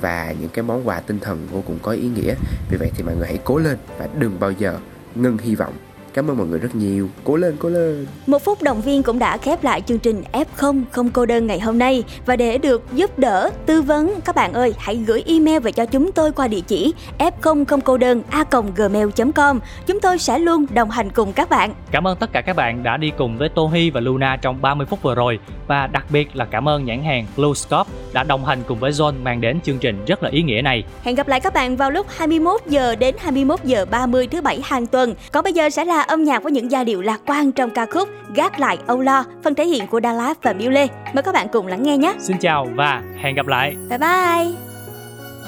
và 0.00 0.34
những 0.40 0.48
cái 0.48 0.62
món 0.62 0.88
quà 0.88 1.00
tinh 1.00 1.20
thần 1.20 1.46
vô 1.52 1.62
cùng 1.66 1.78
có 1.82 1.92
ý 1.92 2.08
nghĩa. 2.08 2.34
Vì 2.70 2.76
vậy 2.76 2.90
thì 2.94 3.02
mọi 3.02 3.16
người 3.16 3.26
hãy 3.26 3.38
cố 3.44 3.58
lên 3.58 3.76
và 3.98 4.08
đừng 4.18 4.40
bao 4.40 4.50
giờ 4.50 4.78
ngưng 5.14 5.38
hy 5.38 5.54
vọng 5.54 5.74
cảm 6.16 6.30
ơn 6.30 6.38
mọi 6.38 6.46
người 6.46 6.58
rất 6.58 6.74
nhiều 6.74 7.08
cố 7.24 7.36
lên 7.36 7.56
cố 7.58 7.68
lên 7.68 8.06
Một 8.26 8.44
phút 8.44 8.62
động 8.62 8.80
viên 8.80 9.02
cũng 9.02 9.18
đã 9.18 9.36
khép 9.36 9.64
lại 9.64 9.80
chương 9.80 9.98
trình 9.98 10.22
F0 10.32 10.82
không 10.90 11.10
cô 11.10 11.26
đơn 11.26 11.46
ngày 11.46 11.60
hôm 11.60 11.78
nay 11.78 12.04
và 12.26 12.36
để 12.36 12.58
được 12.58 12.82
giúp 12.92 13.18
đỡ, 13.18 13.50
tư 13.66 13.82
vấn 13.82 14.20
các 14.24 14.34
bạn 14.34 14.52
ơi 14.52 14.74
hãy 14.78 14.96
gửi 14.96 15.24
email 15.26 15.58
về 15.58 15.72
cho 15.72 15.84
chúng 15.86 16.12
tôi 16.12 16.32
qua 16.32 16.48
địa 16.48 16.60
chỉ 16.60 16.94
f0 17.18 17.64
không 17.64 17.80
cô 17.80 17.96
đơn 17.96 18.22
a 18.30 18.44
gmail.com. 18.76 19.60
Chúng 19.86 20.00
tôi 20.00 20.18
sẽ 20.18 20.38
luôn 20.38 20.66
đồng 20.74 20.90
hành 20.90 21.10
cùng 21.10 21.32
các 21.32 21.50
bạn. 21.50 21.74
Cảm 21.90 22.06
ơn 22.06 22.18
tất 22.18 22.32
cả 22.32 22.40
các 22.40 22.56
bạn 22.56 22.82
đã 22.82 22.96
đi 22.96 23.12
cùng 23.18 23.38
với 23.38 23.48
Tô 23.48 23.70
Hi 23.74 23.90
và 23.90 24.00
Luna 24.00 24.36
trong 24.36 24.62
30 24.62 24.86
phút 24.90 25.02
vừa 25.02 25.14
rồi 25.14 25.38
và 25.66 25.86
đặc 25.86 26.06
biệt 26.10 26.36
là 26.36 26.44
cảm 26.44 26.68
ơn 26.68 26.84
nhãn 26.84 27.04
hàng 27.04 27.26
Blue 27.36 27.54
Scope 27.54 27.90
đã 28.12 28.22
đồng 28.22 28.44
hành 28.44 28.58
cùng 28.66 28.78
với 28.78 28.90
John 28.90 29.22
mang 29.22 29.40
đến 29.40 29.60
chương 29.60 29.78
trình 29.78 30.04
rất 30.06 30.22
là 30.22 30.30
ý 30.30 30.42
nghĩa 30.42 30.62
này. 30.62 30.84
Hẹn 31.02 31.14
gặp 31.14 31.28
lại 31.28 31.40
các 31.40 31.54
bạn 31.54 31.76
vào 31.76 31.90
lúc 31.90 32.06
21 32.16 32.60
giờ 32.66 32.94
đến 32.94 33.14
21 33.18 33.64
giờ 33.64 33.86
30 33.90 34.26
thứ 34.26 34.40
bảy 34.40 34.60
hàng 34.64 34.86
tuần. 34.86 35.14
Còn 35.32 35.44
bây 35.44 35.52
giờ 35.52 35.70
sẽ 35.70 35.84
là 35.84 36.05
âm 36.06 36.24
nhạc 36.24 36.42
với 36.42 36.52
những 36.52 36.70
giai 36.70 36.84
điệu 36.84 37.00
lạc 37.02 37.20
quan 37.26 37.52
trong 37.52 37.70
ca 37.70 37.86
khúc 37.86 38.08
Gác 38.34 38.60
lại 38.60 38.78
Âu 38.86 39.00
Lo, 39.00 39.24
phần 39.44 39.54
thể 39.54 39.66
hiện 39.66 39.86
của 39.86 40.00
Dallas 40.02 40.36
và 40.42 40.52
Miu 40.52 40.70
Lê. 40.70 40.86
Mời 41.14 41.22
các 41.22 41.32
bạn 41.32 41.46
cùng 41.52 41.66
lắng 41.66 41.82
nghe 41.82 41.96
nhé. 41.96 42.14
Xin 42.18 42.38
chào 42.38 42.68
và 42.74 43.02
hẹn 43.22 43.34
gặp 43.34 43.46
lại. 43.46 43.76
Bye 43.88 43.98
bye. 43.98 44.52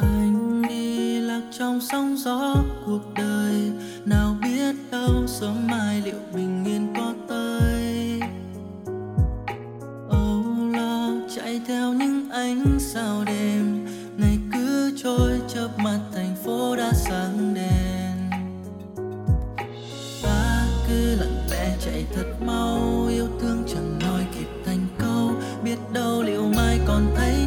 anh 0.01 0.63
đi 0.69 1.21
lạc 1.21 1.43
trong 1.59 1.81
sóng 1.81 2.17
gió 2.17 2.55
cuộc 2.87 3.15
đời 3.17 3.73
nào 4.05 4.37
biết 4.43 4.75
đâu 4.91 5.27
sớm 5.27 5.67
mai 5.71 6.03
liệu 6.05 6.21
bình 6.35 6.65
yên 6.67 6.95
có 6.97 7.15
tới 7.29 8.21
âu 10.11 10.45
lo 10.73 11.11
chạy 11.37 11.61
theo 11.67 11.93
những 11.93 12.31
ánh 12.31 12.65
sao 12.79 13.25
đêm 13.27 13.87
ngày 14.17 14.39
cứ 14.53 14.93
trôi 15.03 15.41
chớp 15.49 15.69
mắt 15.79 15.99
thành 16.15 16.35
phố 16.45 16.77
đã 16.77 16.93
sáng 16.93 17.55
đèn 17.55 17.88
thật 22.19 22.43
mau, 22.47 23.07
yêu 23.11 23.29
thương 23.41 23.63
chẳng 23.67 23.99
nói 23.99 24.27
kịp 24.35 24.47
thành 24.67 24.87
câu. 24.99 25.31
Biết 25.65 25.77
đâu 25.93 26.23
liệu 26.23 26.43
mai 26.57 26.81
còn 26.87 27.07
thấy 27.17 27.47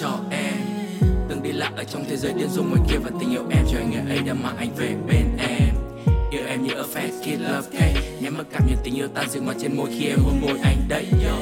cho 0.00 0.18
em. 0.30 0.54
Từng 1.28 1.42
đi 1.42 1.52
lạc 1.52 1.70
ở 1.76 1.84
trong 1.84 2.04
thế 2.10 2.16
giới 2.16 2.32
điên 2.32 2.48
rồ 2.48 2.62
ngoài 2.62 2.80
kia 2.90 2.96
và 3.04 3.10
tình 3.20 3.30
yêu 3.30 3.42
em 3.50 3.64
cho 3.72 3.78
anh 3.78 3.90
ngày 3.90 4.16
ấy 4.16 4.18
đã 4.26 4.34
mang 4.34 4.56
anh 4.56 4.70
về 4.76 4.94
bên 5.08 5.36
em. 5.38 5.74
Yêu 6.30 6.42
em 6.48 6.62
như 6.62 6.74
ở 6.74 6.86
fast 6.94 7.22
kid 7.22 7.40
love 7.40 7.68
cake. 7.72 8.00
Nhắm 8.20 8.38
mắt 8.38 8.46
cảm 8.52 8.62
nhận 8.66 8.78
tình 8.84 8.94
yêu 8.94 9.08
tan 9.14 9.30
dừng 9.30 9.44
ngoài 9.44 9.56
trên 9.60 9.76
môi 9.76 9.90
khi 9.98 10.06
em 10.06 10.18
hôn 10.24 10.40
môi 10.40 10.58
anh 10.64 10.76
đấy 10.88 11.06
yo. 11.26 11.36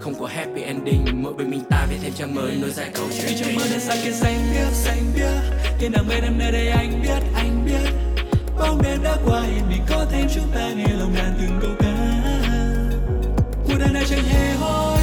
Không 0.00 0.14
có 0.20 0.26
happy 0.26 0.62
ending 0.62 1.22
mỗi 1.22 1.32
bên 1.32 1.50
mình 1.50 1.62
ta 1.70 1.86
viết 1.90 1.96
thêm 2.02 2.12
trang 2.12 2.34
mới 2.34 2.56
nối 2.60 2.70
dài 2.70 2.90
câu 2.94 3.06
chuyện 3.10 3.32
trong 3.40 3.54
mơ 3.54 3.62
đen 3.70 3.80
xa 3.80 3.94
kia 4.04 4.12
xanh 4.12 4.38
biếc 4.52 4.72
xanh 4.72 5.02
biếc. 5.14 5.60
Thiên 5.78 5.92
đàng 5.92 6.08
bên 6.08 6.22
em 6.22 6.38
nơi 6.38 6.52
đây 6.52 6.68
anh 6.68 7.02
biết 7.02 7.22
anh 7.34 7.64
biết. 7.66 7.90
Bóng 8.58 8.82
đêm 8.82 9.02
đã 9.02 9.16
qua 9.24 9.44
yên 9.44 9.68
mình 9.68 9.82
có 9.88 10.06
thêm 10.10 10.26
chúng 10.34 10.46
ta 10.54 10.70
nghe 10.76 10.88
lòng 10.98 11.14
đàn 11.16 11.34
từng 11.40 11.58
câu 11.62 11.70
ca. 11.78 11.96
Cuộc 13.66 13.78
đời 13.78 13.88
này 13.92 14.04
chẳng 14.08 14.24
hề 14.24 14.54
hối 14.54 14.99